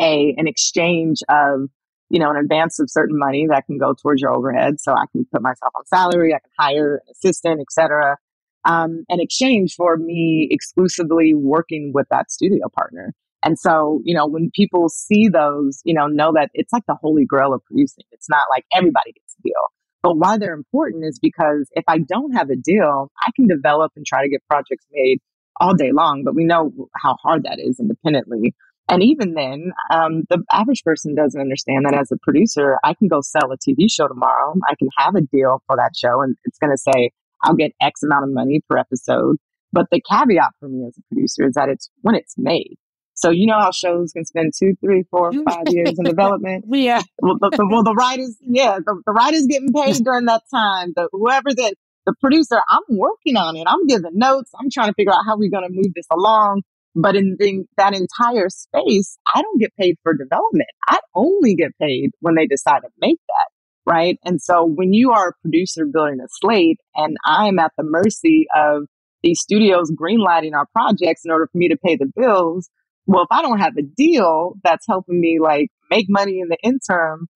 [0.00, 1.68] a an exchange of
[2.10, 4.80] you know, an advance of certain money that can go towards your overhead.
[4.80, 8.16] So I can put myself on salary, I can hire an assistant, etc.
[8.64, 13.14] Um, in exchange for me exclusively working with that studio partner.
[13.44, 16.96] And so, you know, when people see those, you know, know that it's like the
[17.00, 18.04] holy grail of producing.
[18.10, 19.62] It's not like everybody gets a deal.
[20.02, 23.92] But why they're important is because if I don't have a deal, I can develop
[23.96, 25.18] and try to get projects made
[25.60, 28.54] all day long, but we know how hard that is independently.
[28.88, 33.08] And even then, um, the average person doesn't understand that as a producer, I can
[33.08, 34.54] go sell a TV show tomorrow.
[34.66, 37.10] I can have a deal for that show and it's going to say,
[37.42, 39.36] I'll get X amount of money per episode.
[39.72, 42.76] But the caveat for me as a producer is that it's when it's made.
[43.14, 46.64] So you know how shows can spend two, three, four, five years in development.
[46.70, 47.02] yeah.
[47.20, 50.92] Well, the, the, well, the writers, yeah, the, the writers getting paid during that time.
[50.94, 51.74] The whoever the
[52.06, 53.64] the producer, I'm working on it.
[53.66, 54.50] I'm giving notes.
[54.58, 56.62] I'm trying to figure out how we're going to move this along.
[56.94, 60.70] But in, in that entire space, I don't get paid for development.
[60.88, 63.46] I only get paid when they decide to make that.
[63.88, 64.18] Right.
[64.22, 68.46] And so when you are a producer building a slate and I'm at the mercy
[68.54, 68.82] of
[69.22, 72.68] these studios greenlighting our projects in order for me to pay the bills,
[73.06, 76.58] well, if I don't have a deal that's helping me like make money in the
[76.62, 77.28] interim,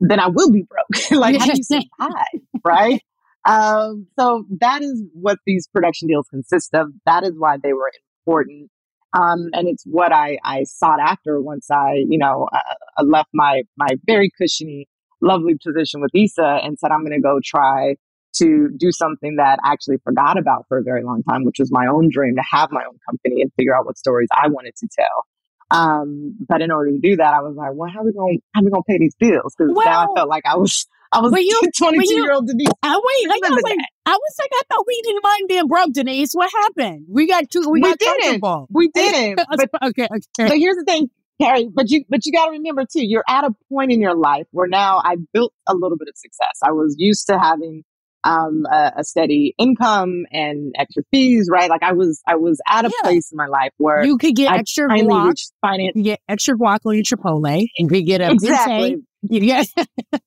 [0.00, 1.10] then I will be broke.
[1.10, 2.40] like, how do you survive?
[2.64, 3.02] right.
[3.46, 6.88] Um, so that is what these production deals consist of.
[7.04, 7.92] That is why they were
[8.26, 8.70] important.
[9.12, 13.62] Um, and it's what I, I sought after once I, you know, uh, left my,
[13.76, 14.88] my very cushiony,
[15.20, 17.96] lovely position with Issa and said, I'm going to go try
[18.38, 21.70] to do something that I actually forgot about for a very long time, which was
[21.72, 24.74] my own dream to have my own company and figure out what stories I wanted
[24.76, 25.26] to tell.
[25.70, 28.40] Um, but in order to do that, I was like, well, how are we going,
[28.54, 29.54] how are we going to pay these bills?
[29.58, 32.70] Cause well, now I felt like I was, I was you, 22 year old Deniese.
[32.82, 36.30] I wait, I, wait, I was like, I thought we didn't mind being broke, Deniese.
[36.34, 37.06] What happened?
[37.08, 38.44] We got two, we, we got didn't.
[38.70, 39.36] We didn't.
[39.56, 40.48] but, okay, okay.
[40.48, 41.10] But here's the thing,
[41.40, 44.16] Cari, but you, but you got to remember too, you're at a point in your
[44.16, 46.58] life where now I built a little bit of success.
[46.62, 47.84] I was used to having
[48.26, 51.70] um, a, a, steady income and extra fees, right?
[51.70, 53.08] Like I was, I was at a yeah.
[53.08, 55.92] place in my life where you could get I extra guac, finance.
[55.94, 59.02] You get extra guac on your Chipotle, and you get a exactly.
[59.28, 59.72] Yes,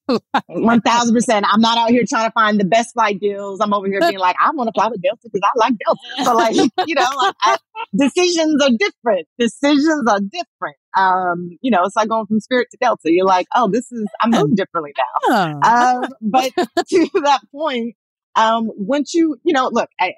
[0.47, 1.45] one thousand percent.
[1.49, 3.59] I'm not out here trying to find the best flight deals.
[3.61, 6.25] I'm over here being like, I want to fly with Delta because I like Delta.
[6.25, 6.55] So like,
[6.87, 7.57] you know, like I,
[7.97, 9.27] decisions are different.
[9.37, 10.77] Decisions are different.
[10.97, 13.11] Um, you know, it's like going from Spirit to Delta.
[13.11, 15.59] You're like, oh, this is I'm moving differently now.
[15.61, 16.51] Um, but
[16.89, 17.95] to that point,
[18.35, 20.13] um, once you, you know, look, I,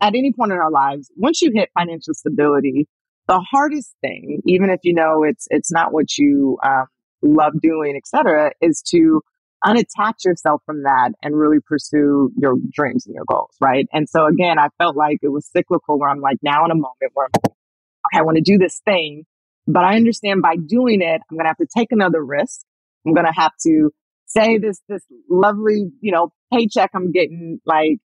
[0.00, 2.88] at any point in our lives, once you hit financial stability,
[3.28, 6.86] the hardest thing, even if you know it's it's not what you um,
[7.22, 9.20] love doing, etc., is to
[9.64, 13.86] unattach yourself from that and really pursue your dreams and your goals, right?
[13.92, 16.74] And so again, I felt like it was cyclical where I'm like now in a
[16.74, 19.24] moment where okay, I want to do this thing,
[19.66, 22.60] but I understand by doing it, I'm gonna have to take another risk.
[23.06, 23.90] I'm gonna have to
[24.26, 27.98] say this this lovely, you know, paycheck I'm getting, like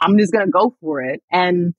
[0.00, 1.22] I'm just gonna go for it.
[1.30, 1.74] And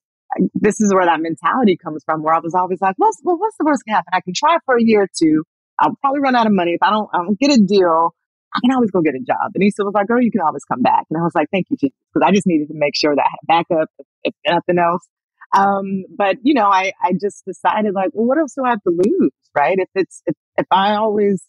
[0.53, 3.57] this is where that mentality comes from, where I was always like, what's well, what's
[3.57, 4.11] the worst can happen?
[4.13, 5.43] I can try for a year or two.
[5.79, 8.15] I'll probably run out of money if I don't, I don't get a deal.
[8.53, 9.51] I can always go get a job.
[9.55, 11.05] And he still was like, girl, you can always come back.
[11.09, 11.95] And I was like, thank you, Jesus.
[12.13, 15.07] Because I just needed to make sure that I had backup, if, if nothing else.
[15.53, 18.83] Um, but you know, I, I just decided like, well, what else do I have
[18.83, 19.31] to lose?
[19.55, 19.77] Right.
[19.77, 21.43] If it's, if, if I always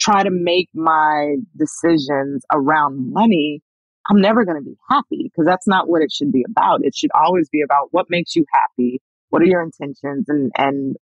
[0.00, 3.60] try to make my decisions around money,
[4.10, 6.84] I'm never going to be happy because that's not what it should be about.
[6.84, 9.00] It should always be about what makes you happy.
[9.30, 10.96] What are your intentions and, and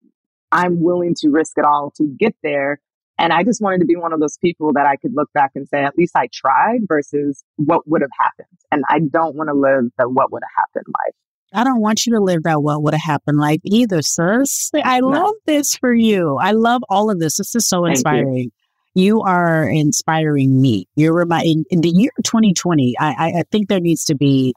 [0.51, 2.79] I'm willing to risk it all to get there.
[3.17, 5.51] And I just wanted to be one of those people that I could look back
[5.55, 8.57] and say, at least I tried versus what would have happened.
[8.71, 11.15] And I don't want to live the what would have happened life.
[11.53, 14.71] I don't want you to live that what would have happened life either, sis.
[14.73, 15.07] I no.
[15.07, 16.37] love this for you.
[16.37, 17.37] I love all of this.
[17.37, 18.51] This is so inspiring.
[18.93, 19.03] You.
[19.03, 19.21] you.
[19.21, 20.87] are inspiring me.
[20.95, 22.95] You're reminding in the year 2020.
[22.99, 24.53] I, I, I think there needs to be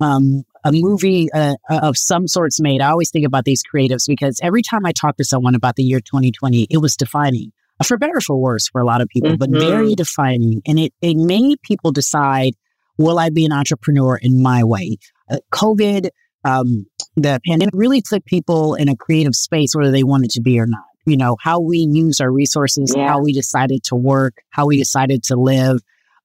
[0.00, 2.80] um, a movie uh, uh, of some sorts made.
[2.80, 5.84] I always think about these creatives because every time I talk to someone about the
[5.84, 7.52] year 2020, it was defining,
[7.84, 9.38] for better or for worse for a lot of people, mm-hmm.
[9.38, 10.62] but very defining.
[10.66, 12.54] And it, it made people decide,
[12.98, 14.96] will I be an entrepreneur in my way?
[15.30, 16.10] Uh, COVID,
[16.46, 16.86] um,
[17.16, 20.66] the pandemic really put people in a creative space, whether they wanted to be or
[20.66, 20.84] not.
[21.04, 23.08] You know, how we use our resources, yeah.
[23.08, 25.80] how we decided to work, how we decided to live.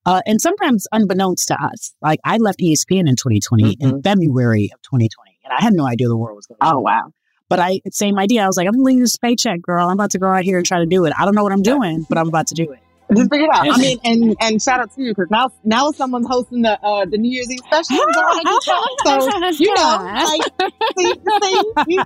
[0.05, 3.88] Uh, and sometimes unbeknownst to us, like I left ESPN in 2020 mm-hmm.
[3.88, 6.57] in February of 2020, and I had no idea the world was going.
[6.61, 7.13] Oh wow!
[7.49, 8.43] But I same idea.
[8.43, 9.88] I was like, I'm leaving this paycheck, girl.
[9.88, 11.13] I'm about to go out here and try to do it.
[11.17, 12.80] I don't know what I'm doing, but I'm about to do it.
[13.16, 13.68] Just figure it out.
[13.70, 17.05] I mean, and and shout out to you because now now someone's hosting the uh,
[17.05, 17.97] the New Year's Eve special.
[18.62, 20.41] so you know, like,
[20.97, 22.03] see, see, you, you,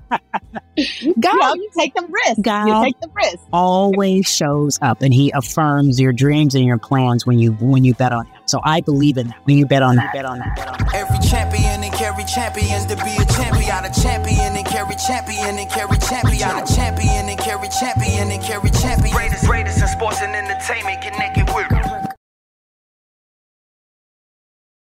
[1.01, 2.41] you, know, you take them risks.
[2.41, 3.39] God you take the risk.
[3.53, 7.93] always shows up and he affirms your dreams and your plans when you when you
[7.93, 8.41] bet on him.
[8.45, 9.45] So I believe in that.
[9.45, 10.95] When you bet on that, bet on that, bet on that.
[10.95, 13.85] Every champion and Cari Champions to be a champion.
[13.85, 16.49] A champion and Cari Champion and Cari Champion.
[16.51, 19.15] A champion and Cari Champion and Cari Champion.
[19.15, 21.65] Greatest, greatest in sports and entertainment connected with.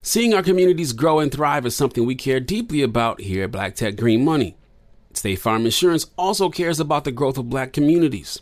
[0.02, 3.76] Seeing our communities grow and thrive is something we care deeply about here at Black
[3.76, 4.56] Tech Green Money.
[5.14, 8.42] State Farm Insurance also cares about the growth of black communities.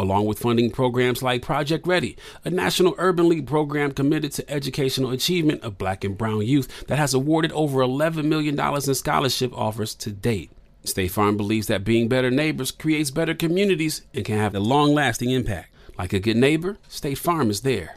[0.00, 5.10] along with funding programs like Project Ready, a national urban league program committed to educational
[5.10, 9.94] achievement of black and brown youth that has awarded over $11 million in scholarship offers
[9.96, 10.50] to date.
[10.84, 14.94] State Farm believes that being better neighbors creates better communities and can have a long
[14.94, 15.70] lasting impact.
[15.98, 17.96] Like a good neighbor, State Farm is there.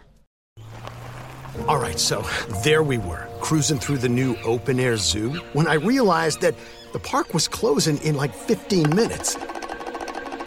[1.67, 2.25] All right, so
[2.63, 6.55] there we were, cruising through the new open air zoo, when I realized that
[6.91, 9.37] the park was closing in like 15 minutes.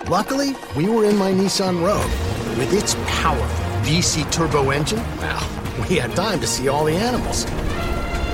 [0.09, 2.11] Luckily, we were in my Nissan Rogue.
[2.57, 7.45] With its powerful VC turbo engine, well, we had time to see all the animals.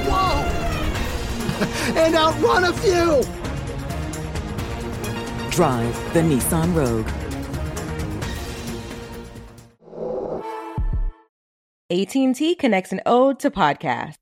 [0.05, 0.43] Whoa!
[1.99, 3.23] and outrun a few!
[5.51, 7.09] Drive the Nissan Rogue.
[11.91, 14.22] AT&T connects an ode to podcast.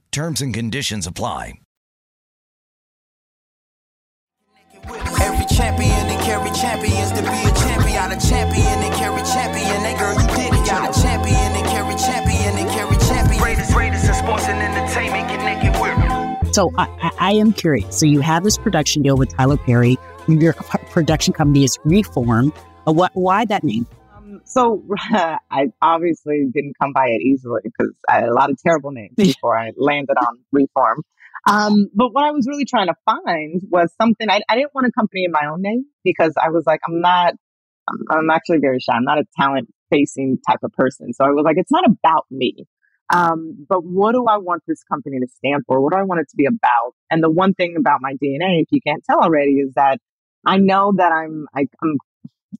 [0.11, 1.53] Terms and conditions apply.
[4.83, 8.11] Every champion and Cari Champions to be a champion.
[8.11, 9.83] A champion and Cari Champion.
[9.83, 10.67] That girl, you did it.
[10.67, 13.39] Got a champion and Cari Champion and Cari Champion.
[13.39, 16.53] Greatest, greatest in sports and entertainment connected with.
[16.53, 17.97] So I, I, I am curious.
[17.97, 19.97] So you have this production deal with Tyler Perry.
[20.27, 22.51] Your production company is Reform.
[22.85, 23.11] Uh, what?
[23.13, 23.87] Why that name?
[24.51, 28.91] So I obviously didn't come by it easily because I had a lot of terrible
[28.91, 31.03] names before I landed on Reform.
[31.47, 34.87] Um, but what I was really trying to find was something I, I didn't want
[34.87, 37.33] a company in my own name because I was like, I'm not,
[37.89, 38.93] I'm, I'm actually very shy.
[38.93, 41.13] I'm not a talent facing type of person.
[41.13, 42.67] So I was like, it's not about me.
[43.13, 45.81] Um, but what do I want this company to stand for?
[45.81, 46.93] What do I want it to be about?
[47.09, 49.99] And the one thing about my DNA, if you can't tell already, is that
[50.45, 52.10] I know that I'm, I, I'm, I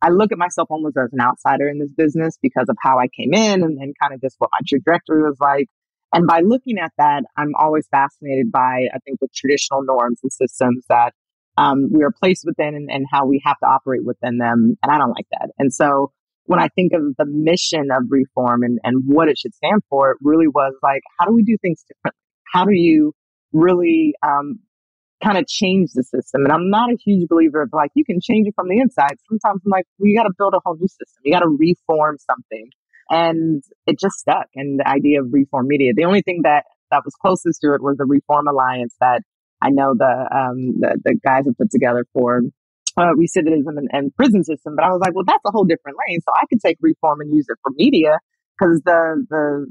[0.10, 3.34] look at myself almost as an outsider in this business because of how I came
[3.34, 5.68] in and, and kind of just what my trajectory was like.
[6.14, 10.32] And by looking at that, I'm always fascinated by, I think, the traditional norms and
[10.32, 11.14] systems that
[11.58, 14.78] um, we are placed within and, and how we have to operate within them.
[14.82, 15.50] And I don't like that.
[15.58, 16.12] And so
[16.46, 20.12] when I think of the mission of reform and, and what it should stand for,
[20.12, 22.20] it really was like, how do we do things differently?
[22.52, 23.14] How do you
[23.54, 24.60] really um,
[25.24, 26.44] kind of change the system?
[26.44, 29.16] And I'm not a huge believer of like, you can change it from the inside.
[29.30, 31.22] Sometimes I'm like, well, you got to build a whole new system.
[31.24, 32.70] You got to reform something.
[33.10, 34.48] And it just stuck.
[34.56, 37.82] And the idea of reform media, the only thing that, that was closest to it
[37.82, 39.22] was the Reform Alliance that
[39.62, 42.42] I know the, um, the, the guys have put together for
[42.98, 44.76] uh, recidivism and, and prison system.
[44.76, 46.20] But I was like, well, that's a whole different lane.
[46.22, 48.18] So I could take reform and use it for media
[48.58, 49.68] because the, the,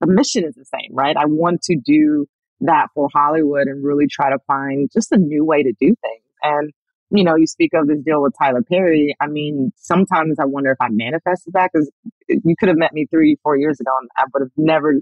[0.00, 1.16] the mission is the same, right?
[1.16, 2.26] I want to do
[2.60, 6.24] that for Hollywood and really try to find just a new way to do things.
[6.42, 6.72] And,
[7.10, 9.14] you know, you speak of this deal with Tyler Perry.
[9.20, 11.90] I mean, sometimes I wonder if I manifested that because
[12.28, 14.94] you could have met me three, four years ago and I would have never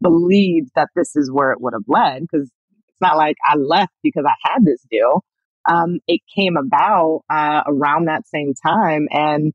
[0.00, 2.50] believed that this is where it would have led because
[2.88, 5.24] it's not like I left because I had this deal.
[5.68, 9.52] Um, it came about uh, around that same time, and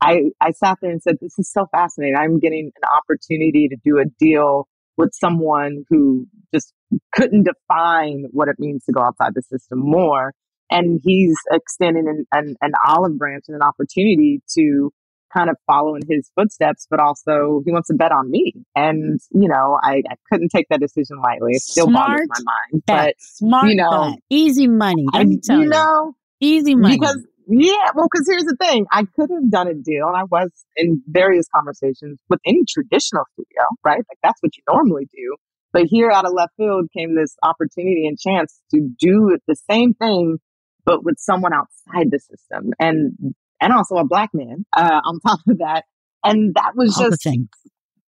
[0.00, 2.16] I I sat there and said, "This is so fascinating.
[2.16, 4.66] I'm getting an opportunity to do a deal
[4.96, 6.72] with someone who just
[7.12, 10.32] couldn't define what it means to go outside the system more."
[10.70, 14.90] And he's extending an, an, an olive branch and an opportunity to
[15.32, 18.54] kind of follow in his footsteps, but also he wants to bet on me.
[18.74, 21.52] And, you know, I, I couldn't take that decision lightly.
[21.52, 22.82] It still Smart bothers my mind.
[22.86, 23.06] bet.
[23.06, 24.20] But, Smart you know, bet.
[24.30, 25.06] Easy money.
[25.12, 25.64] Let me tell you.
[25.64, 26.96] you know, Easy money.
[26.98, 30.24] because, yeah, well, because here's the thing I could have done a deal, and I
[30.24, 33.98] was in various conversations with any traditional studio, right?
[33.98, 35.36] Like that's what you normally do.
[35.72, 39.92] But here out of left field came this opportunity and chance to do the same
[39.94, 40.38] thing,
[40.84, 45.40] but with someone outside the system and, and also a black man, uh, on top
[45.48, 45.84] of that.
[46.22, 47.26] And that was All just,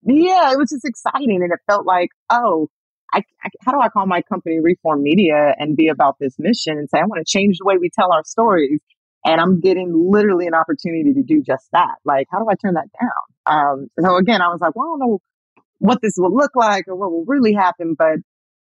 [0.04, 1.42] yeah, it was just exciting.
[1.42, 2.68] And it felt like, oh,
[3.12, 6.78] I, I, how do I call my company Reform Media and be about this mission
[6.78, 8.78] and say, I want to change the way we tell our stories.
[9.28, 11.96] And I'm getting literally an opportunity to do just that.
[12.04, 13.10] Like, how do I turn that down?
[13.46, 15.18] Um, so again, I was like, well, I don't know
[15.78, 18.16] what this will look like or what will really happen, but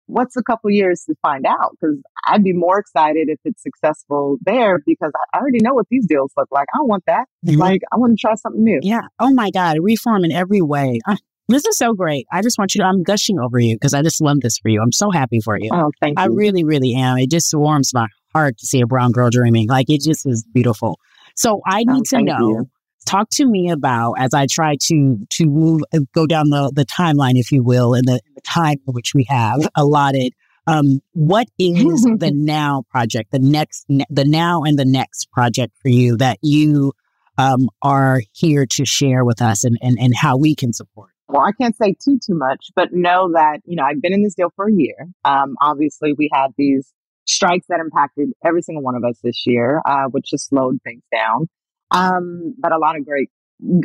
[0.05, 1.71] what's a couple years to find out?
[1.71, 6.05] Because I'd be more excited if it's successful there because I already know what these
[6.05, 6.67] deals look like.
[6.73, 7.25] I don't want that.
[7.43, 8.79] Like, I want to try something new.
[8.81, 9.01] Yeah.
[9.19, 9.77] Oh my God.
[9.81, 10.99] Reform in every way.
[11.07, 11.15] Uh,
[11.47, 12.27] this is so great.
[12.31, 14.69] I just want you to, I'm gushing over you because I just love this for
[14.69, 14.81] you.
[14.81, 15.69] I'm so happy for you.
[15.73, 16.23] Oh, thank you.
[16.23, 17.17] I really, really am.
[17.17, 19.67] It just warms my heart to see a brown girl dreaming.
[19.67, 20.99] Like it just is beautiful.
[21.35, 22.37] So I Oh, need to know.
[22.39, 22.69] you.
[23.07, 26.85] Talk to me about as I try to to move uh, go down the the
[26.85, 30.33] timeline, if you will, in the, the time which we have allotted.
[30.67, 35.73] Um, what is the now project, the next, ne- the now and the next project
[35.81, 36.93] for you that you
[37.39, 41.09] um, are here to share with us, and, and and how we can support?
[41.27, 44.21] Well, I can't say too too much, but know that you know I've been in
[44.21, 45.07] this deal for a year.
[45.25, 46.93] Um, obviously, we had these
[47.31, 51.03] strikes that impacted every single one of us this year, uh, which just slowed things
[51.11, 51.47] down.
[51.91, 53.29] Um, but a lot of great,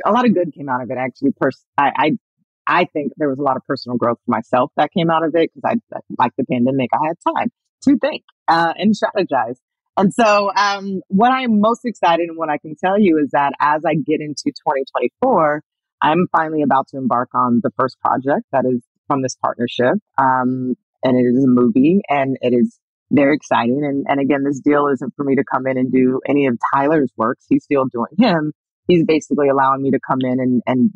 [0.04, 0.96] a lot of good came out of it.
[0.98, 2.10] Actually, pers- I, I
[2.66, 5.34] I think there was a lot of personal growth for myself that came out of
[5.34, 9.56] it because I, like the pandemic, I had time to think uh, and strategize.
[9.96, 13.52] And so, um, what I'm most excited and what I can tell you is that
[13.60, 15.62] as I get into 2024,
[16.02, 19.94] I'm finally about to embark on the first project that is from this partnership.
[20.18, 22.78] Um, and it is a movie and it is
[23.10, 23.82] very exciting.
[23.84, 26.58] And, and again, this deal isn't for me to come in and do any of
[26.74, 27.44] Tyler's works.
[27.48, 28.52] He's still doing him.
[28.88, 30.90] He's basically allowing me to come in and, and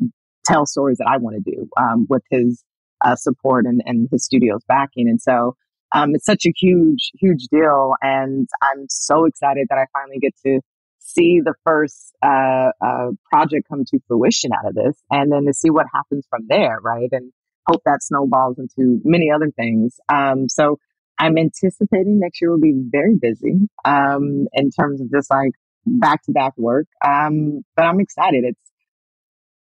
[0.45, 2.63] tell stories that I want to do, um, with his,
[3.03, 5.09] uh, support and, and his studio's backing.
[5.09, 5.55] And so,
[5.93, 7.93] um, it's such a huge, huge deal.
[8.01, 10.61] And I'm so excited that I finally get to
[10.99, 15.53] see the first uh, uh, project come to fruition out of this, and then to
[15.53, 17.09] see what happens from there, right?
[17.11, 17.33] And
[17.67, 19.99] hope that snowballs into many other things.
[20.07, 20.79] Um, so
[21.21, 25.51] I'm anticipating next year will be very busy um, in terms of just like
[25.85, 26.87] back to back work.
[27.05, 28.43] Um, but I'm excited.
[28.45, 28.59] It's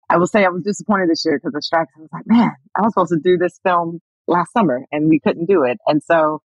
[0.09, 1.91] I will say I was disappointed this year because of strikes.
[1.97, 5.19] I was like, man, I was supposed to do this film last summer and we
[5.19, 6.41] couldn't do it, and so.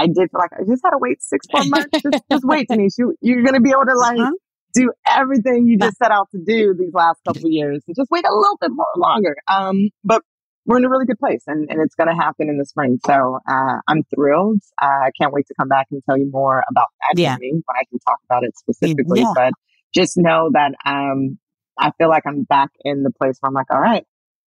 [0.00, 1.88] I did feel like I just had to wait six more months.
[2.00, 2.94] just, just wait, Deniese.
[2.98, 4.30] You, you're going to be able to like Uh-huh.
[4.72, 8.08] do everything you just set out to do these last couple of years and just
[8.08, 9.34] wait a little bit more longer.
[9.48, 10.22] Um, but
[10.68, 12.98] we're in a really good place and, and it's going to happen in the spring.
[13.06, 14.60] So, uh, I'm thrilled.
[14.80, 17.34] Uh, I can't wait to come back and tell you more about that Yeah.
[17.34, 19.20] journey when I can talk about it specifically.
[19.22, 19.32] Yeah.
[19.34, 19.52] But
[19.94, 21.38] just know that, um,
[21.78, 24.04] I feel like I'm back in the place where I'm like, all right,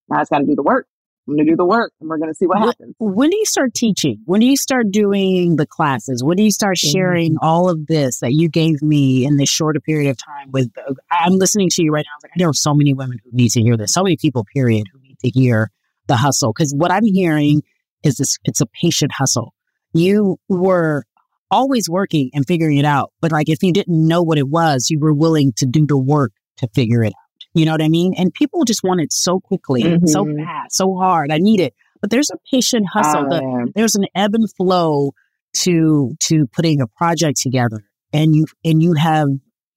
[0.09, 0.86] now I just got to do the work.
[1.28, 2.95] I'm going to do the work and we're going to see what Wh- happens.
[2.99, 4.22] When do you start teaching?
[4.26, 6.24] When do you start doing the classes?
[6.24, 6.91] When do you start Mm-hmm.
[6.91, 10.51] sharing all of this that you gave me in this shorter period of time?
[10.51, 10.72] With
[11.11, 12.11] I'm listening to you right now.
[12.13, 13.93] I was like, there are so many women who need to hear this.
[13.93, 15.69] So many people, period, who need to hear
[16.07, 16.53] the hustle.
[16.55, 17.61] Because what I'm hearing
[18.03, 19.53] is this: it's a patient hustle.
[19.93, 21.03] You were
[21.49, 24.89] always working and figuring it out, but like if you didn't know what it was,
[24.89, 27.47] you were willing to do the work to figure it out.
[27.53, 28.13] You know what I mean?
[28.17, 30.37] And people just want it so quickly, so Mhm.
[30.45, 31.29] fast, so hard.
[31.31, 31.73] I need it.
[31.99, 33.25] But there's a patient hustle.
[33.25, 35.11] Oh, The- there's an ebb and flow
[35.57, 37.83] to to putting a project together.
[38.13, 39.27] And you and you have,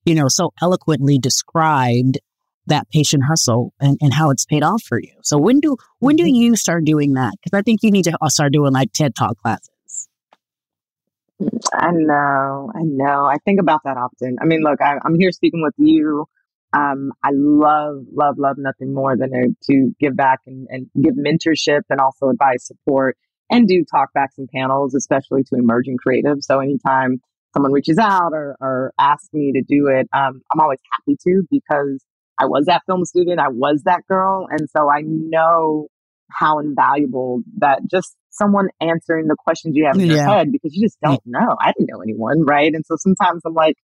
[0.04, 2.18] you know, so eloquently described
[2.66, 5.12] that patient hustle and, and how it's paid off for you.
[5.22, 7.34] So when do when do you start doing that?
[7.42, 9.70] Because I think you need to uh, start doing like TED Talk classes.
[11.72, 13.24] I know, I know.
[13.24, 14.36] I think about that often.
[14.40, 16.26] I mean, look, I, I'm here speaking with you.
[16.72, 21.14] Um, I love, love, love nothing more than to, to give back and, and give
[21.14, 23.16] mentorship and also advice, support,
[23.50, 26.44] and do talkbacks and panels, especially to emerging creatives.
[26.44, 27.20] So anytime
[27.52, 31.46] someone reaches out or, or asks me to do it, um, I'm always happy to
[31.50, 32.04] because
[32.38, 35.88] I was that film student, I was that girl, and so I know
[36.30, 40.38] how invaluable that just someone answering the questions you have in your Yeah.
[40.38, 41.56] head because you just don't know.
[41.60, 42.72] I didn't know anyone, right?
[42.74, 43.76] And so sometimes I'm like,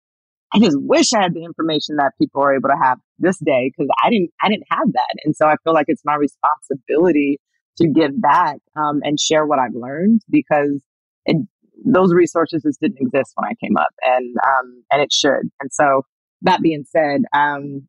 [0.55, 3.71] I just wish I had the information that people are able to have this day
[3.71, 5.15] because I didn't I didn't have that.
[5.25, 7.39] And so I feel like it's my responsibility
[7.77, 10.83] to give back um, and share what I've learned because
[11.27, 11.37] it,
[11.85, 15.51] those resources just didn't exist when I came up and um, and it should.
[15.61, 16.03] And so
[16.43, 17.87] that being said, um,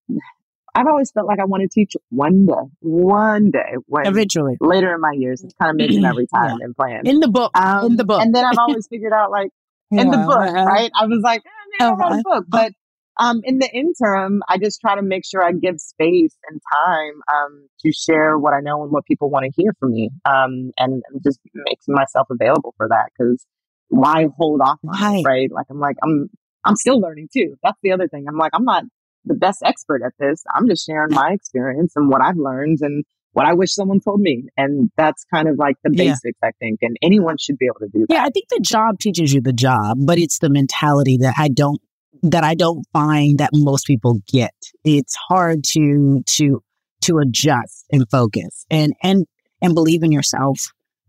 [0.76, 2.54] I've always felt like I want to teach one day,
[2.90, 4.56] one day Eventually.
[4.62, 5.44] later in my years.
[5.44, 7.02] It's kind of making that retirement plan.
[7.06, 7.52] In the book.
[7.58, 8.22] Um, in the book.
[8.22, 9.50] And then I've always figured out like
[9.92, 10.66] in the book, uh-huh.
[10.66, 10.92] right?
[11.00, 11.50] I was like, oh,
[11.80, 12.20] maybe I'll write Uh-huh.
[12.20, 12.46] a book.
[12.48, 12.74] But
[13.20, 17.14] um, in the interim, I just try to make sure I give space and time
[17.34, 20.72] um, to share what I know and what people want to hear from me, um,
[20.78, 23.08] and just making myself available for that.
[23.18, 23.46] Because
[23.90, 25.52] why hold off it, right?
[25.52, 26.30] Like I'm like I'm
[26.64, 27.56] I'm still learning too.
[27.64, 28.26] That's the other thing.
[28.30, 28.84] I'm like I'm not
[29.26, 30.44] the best expert at this.
[30.54, 33.04] I'm just sharing my experience and what I've learned and
[33.34, 34.46] what I wish someone told me.
[34.58, 36.12] And that's kind of like the Yeah.
[36.14, 36.80] basics, I think.
[36.82, 38.14] And anyone should be able to do that.
[38.14, 41.48] Yeah, I think the job teaches you the job, but it's the mentality that I
[41.50, 41.80] don't
[42.22, 44.54] that I don't find that most people get.
[44.84, 46.62] It's hard to to
[47.04, 49.26] to adjust and focus and and
[49.62, 50.60] and believe in yourself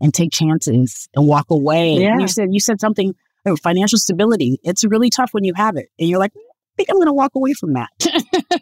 [0.01, 1.93] and take chances and walk away.
[1.95, 2.19] And Yeah.
[2.21, 3.15] you said you said something
[3.47, 4.59] uh, financial stability.
[4.63, 6.33] It's really tough when you have it and you're like,
[6.81, 7.91] think I'm going to walk away from that.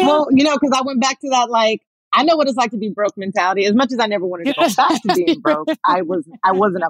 [0.00, 1.80] Well, you know, because I went back to that like
[2.12, 3.64] I know what it's like to be broke mentality.
[3.64, 6.52] As much as I never wanted to go back to being broke, I was I
[6.52, 6.84] wasn't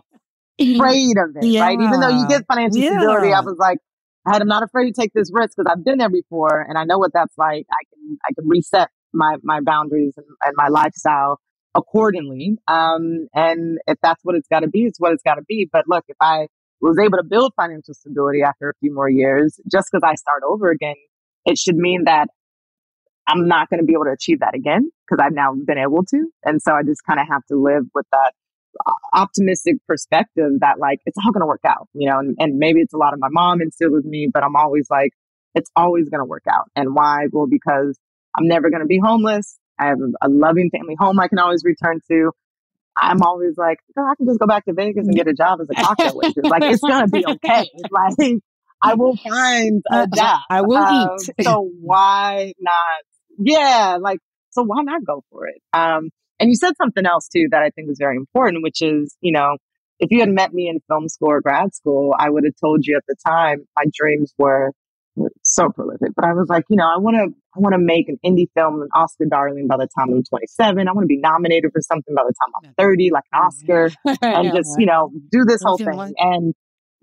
[0.78, 1.78] afraid of it, right?
[1.80, 2.82] Even though you get financial Yeah.
[2.82, 3.78] stability, I was like,
[4.26, 6.78] I had, I'm not afraid to take this risk because I've been there before and
[6.78, 7.66] I know what that's like.
[7.70, 11.40] I can I can reset my my boundaries and, and my lifestyle
[11.74, 12.58] accordingly.
[12.68, 15.68] Um, and if that's what it's got to be, it's what it's got to be.
[15.70, 16.48] But look, if I
[16.82, 20.42] was able to build financial stability after a few more years, just because I start
[20.46, 20.96] over again,
[21.44, 22.28] it should mean that
[23.28, 26.04] I'm not going to be able to achieve that again because I've now been able
[26.04, 26.26] to.
[26.44, 28.32] And so I just kind of have to live with that
[28.84, 32.58] uh, optimistic perspective that like it's all going to work out, you know, and, and
[32.58, 35.12] maybe it's a lot of my mom instilled with me, but I'm always like,
[35.54, 36.68] it's always going to work out.
[36.74, 37.26] And why?
[37.30, 37.98] Well, because
[38.36, 39.58] I'm never going to be homeless.
[39.78, 42.32] I have a, a loving family home I can always return to.
[42.96, 45.60] I'm always like, girl, I can just go back to Vegas and get a job
[45.60, 46.44] as a cocktail waitress.
[46.48, 47.68] Like, it's going to be okay.
[47.90, 48.40] Like,
[48.82, 50.40] I will find a job.
[50.50, 51.44] I will Um, eat.
[51.44, 52.76] so why not?
[53.38, 54.18] Yeah, like,
[54.50, 55.60] so why not go for it?
[55.72, 59.16] Um, and you said something else too that I think is very important, which is,
[59.20, 59.56] you know,
[59.98, 62.84] if you had met me in film school or grad school, I would have told
[62.84, 64.72] you at the time my dreams were
[65.44, 66.08] so prolific.
[66.16, 68.46] But I was like, you know, I want to, I want to make an indie
[68.54, 70.88] film, an Oscar darling by the time I'm 27.
[70.88, 73.90] I want to be nominated for something by the time I'm 30, like an Oscar,
[74.22, 75.98] and just, you know, do this whole thing.
[76.18, 76.54] And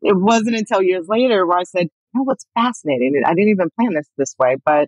[0.01, 3.13] it wasn't until years later where I said, you know, what's fascinating?
[3.25, 4.87] I didn't even plan this this way, but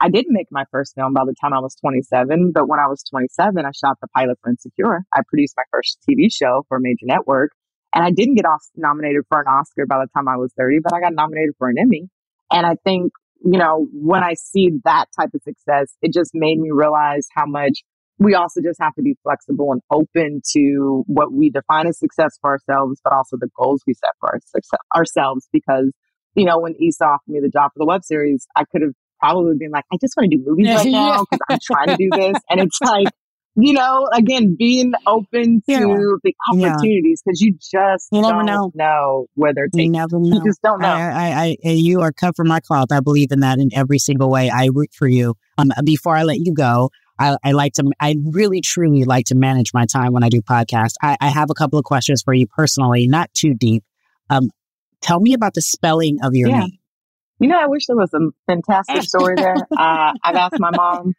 [0.00, 2.52] I- didn't make my first film by the time I was 27.
[2.52, 5.02] But when I was 27, I shot the pilot for Insecure.
[5.14, 7.52] I produced my first TV show for a major network.
[7.94, 10.80] And I didn't get off nominated for an Oscar by the time I was 30,
[10.82, 12.08] but I got nominated for an Emmy.
[12.52, 13.12] And I think,
[13.44, 17.44] you know, when I see that type of success, it just made me realize how
[17.46, 17.82] much
[18.18, 22.38] we also just have to be flexible and open to what we define as success
[22.40, 24.40] for ourselves, but also the goals we set for our
[24.96, 25.48] ourselves.
[25.52, 25.92] Because,
[26.34, 28.92] you know, when Issa offered me the job for the web series, I could have
[29.20, 31.96] probably been like, I just want to do movies right now because I'm trying to
[31.96, 32.40] do this.
[32.48, 33.08] And it's like,
[33.56, 35.78] you know, again, being open to Yeah.
[36.24, 39.26] the opportunities because you just You never don't know.
[39.34, 40.36] where they're You never know.
[40.38, 40.88] You just don't know.
[40.88, 42.88] I, I, I, you are cut from my cloth.
[42.90, 44.50] I believe in that in every single way.
[44.50, 45.34] I root for you.
[45.58, 49.36] Um, before I let you go, I, I like to, I really truly like to
[49.36, 50.94] manage my time when I do podcasts.
[51.00, 53.84] I, I have a couple of questions for you personally, not too deep.
[54.30, 54.50] Um,
[55.00, 56.60] tell me about the spelling of your Yeah.
[56.60, 56.78] name.
[57.40, 59.54] You know, I wish there was a fantastic story there.
[59.76, 61.14] Uh, I've asked my mom,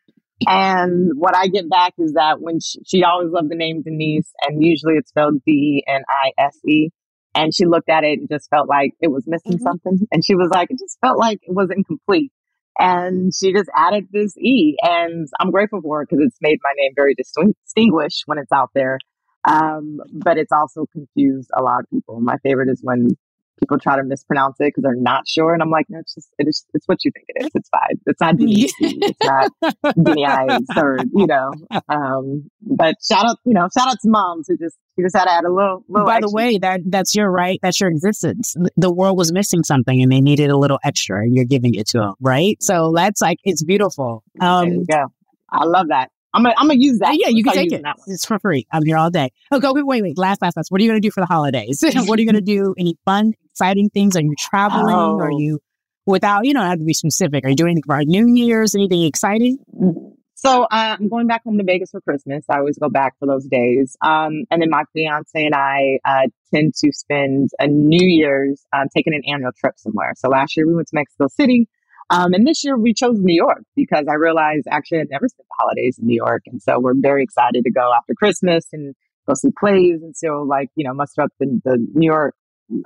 [0.47, 4.31] and what I get back is that when she, she always loved the name Denise,
[4.41, 6.89] and usually it's spelled D N I S E.
[7.37, 10.07] And she looked at it and just felt like it was missing something.
[10.09, 12.31] And she was like, it just felt like it was incomplete.
[12.79, 14.77] And she just added this E.
[14.81, 18.53] And I'm grateful for it because it's made my name very distin- distinguished when it's
[18.53, 18.99] out there.
[19.43, 22.21] Um, but it's also confused a lot of people.
[22.21, 23.17] My favorite is when
[23.59, 25.53] people try to mispronounce it because they're not sure.
[25.53, 27.51] And I'm like, no, it's just, it is, it's what you think it is.
[27.53, 27.99] It's fine.
[28.05, 28.73] It's not Denise.
[28.79, 29.51] it's not
[29.95, 31.51] Denise or, you know,
[31.89, 35.25] um, but shout out, you know, shout out to moms who just, who just had
[35.25, 37.59] to add a little, little By the way, that that's your right.
[37.61, 38.55] That's your existence.
[38.77, 41.87] The world was missing something, and they needed a little extra, and you're giving it
[41.89, 42.61] to them, right?
[42.61, 44.23] So that's like it's beautiful.
[44.39, 45.05] Um, there you go.
[45.51, 46.11] I love that.
[46.35, 47.15] I'm gonna, I'm gonna use that.
[47.17, 47.81] Yeah, you can take it.
[47.83, 48.05] That one.
[48.13, 48.67] It's for free.
[48.71, 49.31] I'm here all day.
[49.51, 50.17] Okay, wait, wait, wait.
[50.17, 50.71] Last, last, last.
[50.71, 51.81] What are you going to do for the holidays?
[52.05, 52.75] what are you going to do?
[52.77, 54.15] Any fun, exciting things?
[54.15, 54.95] Are you traveling?
[54.95, 55.19] Oh.
[55.19, 55.59] Are you
[56.05, 56.45] without?
[56.45, 57.45] You don't have to be specific.
[57.45, 58.75] Are you doing anything for New Year's?
[58.75, 59.57] Anything exciting?
[60.35, 62.45] So uh, I'm going back home to Vegas for Christmas.
[62.49, 63.95] I always go back for those days.
[64.01, 68.87] Um, and then my fiance and I uh, tend to spend a New Year's um,
[68.93, 70.13] taking an annual trip somewhere.
[70.17, 71.67] So last year we went to Mexico City.
[72.09, 75.47] Um, and this year we chose New York because I realized actually I'd never spent
[75.47, 76.43] the holidays in New York.
[76.45, 78.93] And so we're very excited to go after Christmas and
[79.27, 82.35] go see plays and so like, you know, muster up the, the New York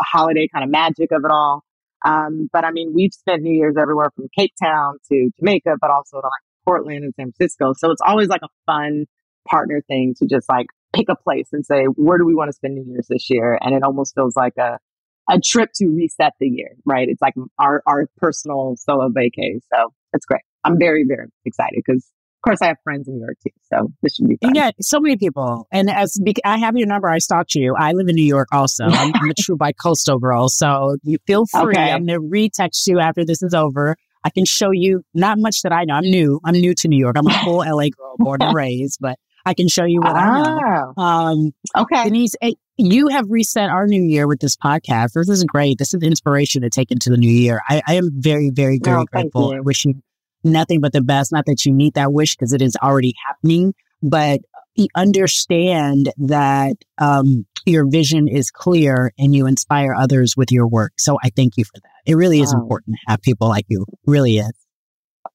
[0.01, 1.63] holiday kind of magic of it all.
[2.05, 5.91] Um, but I mean, we've spent New Year's everywhere from Cape Town to Jamaica, but
[5.91, 7.73] also to like Portland and San Francisco.
[7.77, 9.05] So it's always like a fun
[9.47, 12.53] partner thing to just like pick a place and say, where do we want to
[12.53, 13.57] spend New Year's this year?
[13.61, 14.79] And it almost feels like a,
[15.29, 17.07] a trip to reset the year, right?
[17.07, 19.59] It's like our, our personal solo vacay.
[19.73, 20.41] So it's great.
[20.63, 22.03] I'm very, very excited because
[22.39, 23.51] of course I have friends in New York too.
[23.71, 24.55] So this should be fun.
[24.55, 25.67] Yeah, so many people.
[25.71, 27.75] And as I have your number, I stalked you.
[27.77, 28.85] I live in New York also.
[28.87, 30.49] I'm, I'm a true bi-coastal girl.
[30.49, 31.73] So you feel free.
[31.73, 31.91] Okay.
[31.91, 33.95] I'm going to retext you after this is over.
[34.23, 35.95] I can show you not much that I know.
[35.95, 36.39] I'm new.
[36.43, 37.15] I'm new to New York.
[37.17, 40.43] I'm a full LA girl, born and raised, but I can show you what I
[40.43, 40.93] know.
[40.97, 41.01] Oh.
[41.01, 42.09] Um, okay.
[42.09, 42.35] Deniese,
[42.79, 45.11] you have reset our new year with this podcast.
[45.13, 45.77] This is great.
[45.77, 47.61] This is inspiration to take into the new year.
[47.67, 49.53] I, I am very, very, very oh, grateful.
[49.53, 49.95] I wish you
[50.45, 51.33] nothing but the best.
[51.33, 54.39] Not that you need that wish because it is already happening, but
[54.95, 60.93] understand that um, your vision is clear and you inspire others with your work.
[60.97, 62.09] So I thank you for that.
[62.09, 62.61] It really is oh.
[62.61, 63.85] important to have people like you.
[63.91, 64.53] It really is.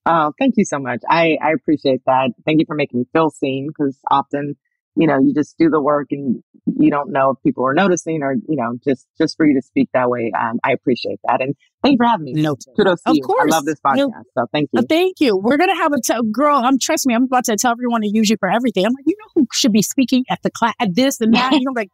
[0.07, 1.01] Oh, thank you so much.
[1.07, 2.31] I, I appreciate that.
[2.43, 4.55] Thank you for making me feel seen because often,
[4.95, 8.23] you know, you just do the work and you don't know if people are noticing
[8.23, 10.31] or, you know, just, just for you to speak that way.
[10.37, 11.41] Um, I appreciate that.
[11.41, 12.33] And thank you for having me.
[12.41, 13.23] No, kudos to of you.
[13.23, 13.51] course.
[13.51, 13.97] I love this podcast.
[13.97, 14.79] No, so thank you.
[14.79, 15.37] Uh, thank you.
[15.37, 16.61] We're going to have a t- girl.
[16.63, 17.13] I'm trust me.
[17.13, 18.85] I'm about to tell everyone to use you for everything.
[18.85, 21.53] I'm like, you know who should be speaking at the class at this and that.
[21.53, 21.89] You know, like,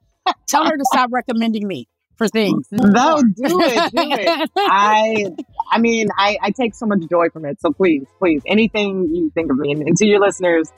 [0.47, 1.87] tell her to stop recommending me
[2.21, 2.67] for things.
[2.91, 4.49] No, do it, do it.
[4.57, 5.27] I,
[5.71, 7.59] I mean, I, I take so much joy from it.
[7.61, 10.71] So please, please, anything you think of me, and, and to your listeners,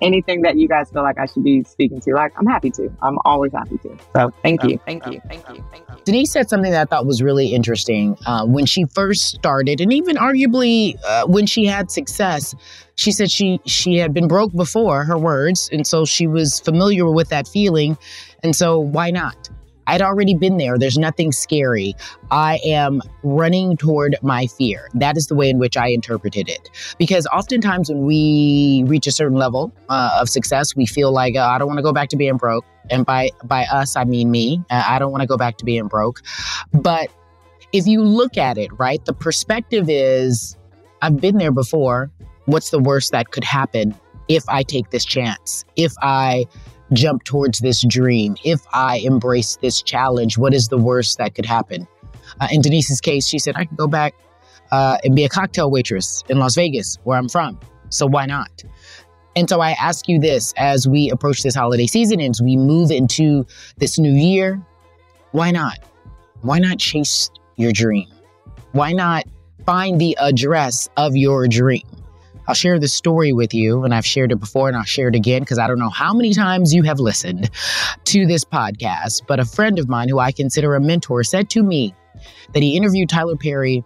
[0.00, 2.90] anything that you guys feel like I should be speaking to, like I'm happy to.
[3.02, 3.96] I'm always happy to.
[4.14, 5.96] So thank you, thank you, thank you, thank you.
[6.04, 9.92] Deniese said something that I thought was really interesting uh, when she first started, and
[9.92, 12.54] even arguably uh, when she had success.
[12.94, 17.08] She said she she had been broke before, her words, and so she was familiar
[17.08, 17.96] with that feeling,
[18.42, 19.48] and so why not?
[19.88, 20.78] I'd already been there.
[20.78, 21.94] There's nothing scary.
[22.30, 24.88] I am running toward my fear.
[24.94, 26.70] That is the way in which I interpreted it.
[26.98, 31.40] Because oftentimes when we reach a certain level uh, of success, we feel like, uh,
[31.40, 32.64] I don't want to go back to being broke.
[32.90, 34.62] And by, by us, I mean me.
[34.70, 36.20] Uh, I don't want to go back to being broke.
[36.72, 37.10] But
[37.72, 40.56] if you look at it, right, the perspective is
[41.02, 42.10] I've been there before.
[42.44, 43.94] What's the worst that could happen
[44.28, 45.64] if I take this chance?
[45.76, 46.46] If I
[46.92, 51.46] jump towards this dream, if I embrace this challenge, what is the worst that could
[51.46, 51.86] happen?
[52.40, 54.14] Uh, in Deniese's case, she said, I could go back
[54.70, 57.58] uh, and be a cocktail waitress in Las Vegas, where I'm from.
[57.90, 58.64] So why not?
[59.36, 62.56] And so I ask you this as we approach this holiday season and as we
[62.56, 64.60] move into this new year,
[65.32, 65.78] why not?
[66.40, 68.08] Why not chase your dream?
[68.72, 69.24] Why not
[69.64, 71.86] find the address of your dream?
[72.48, 75.14] I'll share this story with you, and I've shared it before and I'll share it
[75.14, 77.50] again because I don't know how many times you have listened
[78.06, 79.22] to this podcast.
[79.28, 81.94] But a friend of mine who I consider a mentor said to me
[82.54, 83.84] that he interviewed Tyler Perry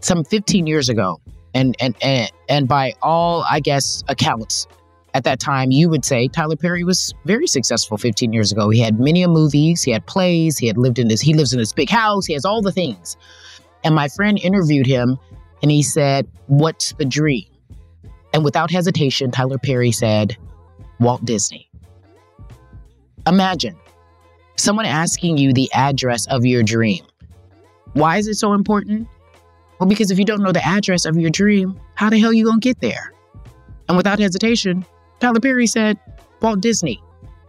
[0.00, 1.20] some 15 years ago.
[1.52, 4.68] And, and, and, and by all, I guess, accounts,
[5.14, 8.68] at that time, you would say Tyler Perry was very successful 15 years ago.
[8.68, 11.58] He had many movies, he had plays, he had lived in this, he lives in
[11.58, 13.16] this big house, he has all the things.
[13.82, 15.16] And my friend interviewed him
[15.62, 17.46] and he said, What's the dream?
[18.36, 20.36] And without hesitation, Tyler Perry said,
[21.00, 21.70] Walt Disney.
[23.26, 23.74] Imagine
[24.56, 27.02] someone asking you the address of your dream.
[27.94, 29.08] Why is it so important?
[29.80, 32.34] Well, because if you don't know the address of your dream, how the hell are
[32.34, 33.10] you going to get there?
[33.88, 34.84] And without hesitation,
[35.18, 35.98] Tyler Perry said,
[36.42, 37.02] Walt Disney.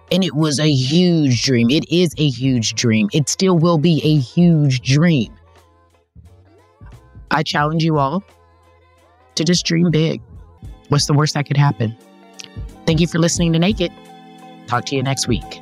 [0.10, 1.70] And it was a huge dream.
[1.70, 3.10] It is a huge dream.
[3.12, 5.36] It still will be a huge dream.
[7.30, 8.24] I challenge you all
[9.36, 10.22] to just dream big.
[10.90, 11.96] What's the worst that could happen?
[12.86, 13.92] Thank you for listening to Naked.
[14.68, 15.62] Talk to you next week.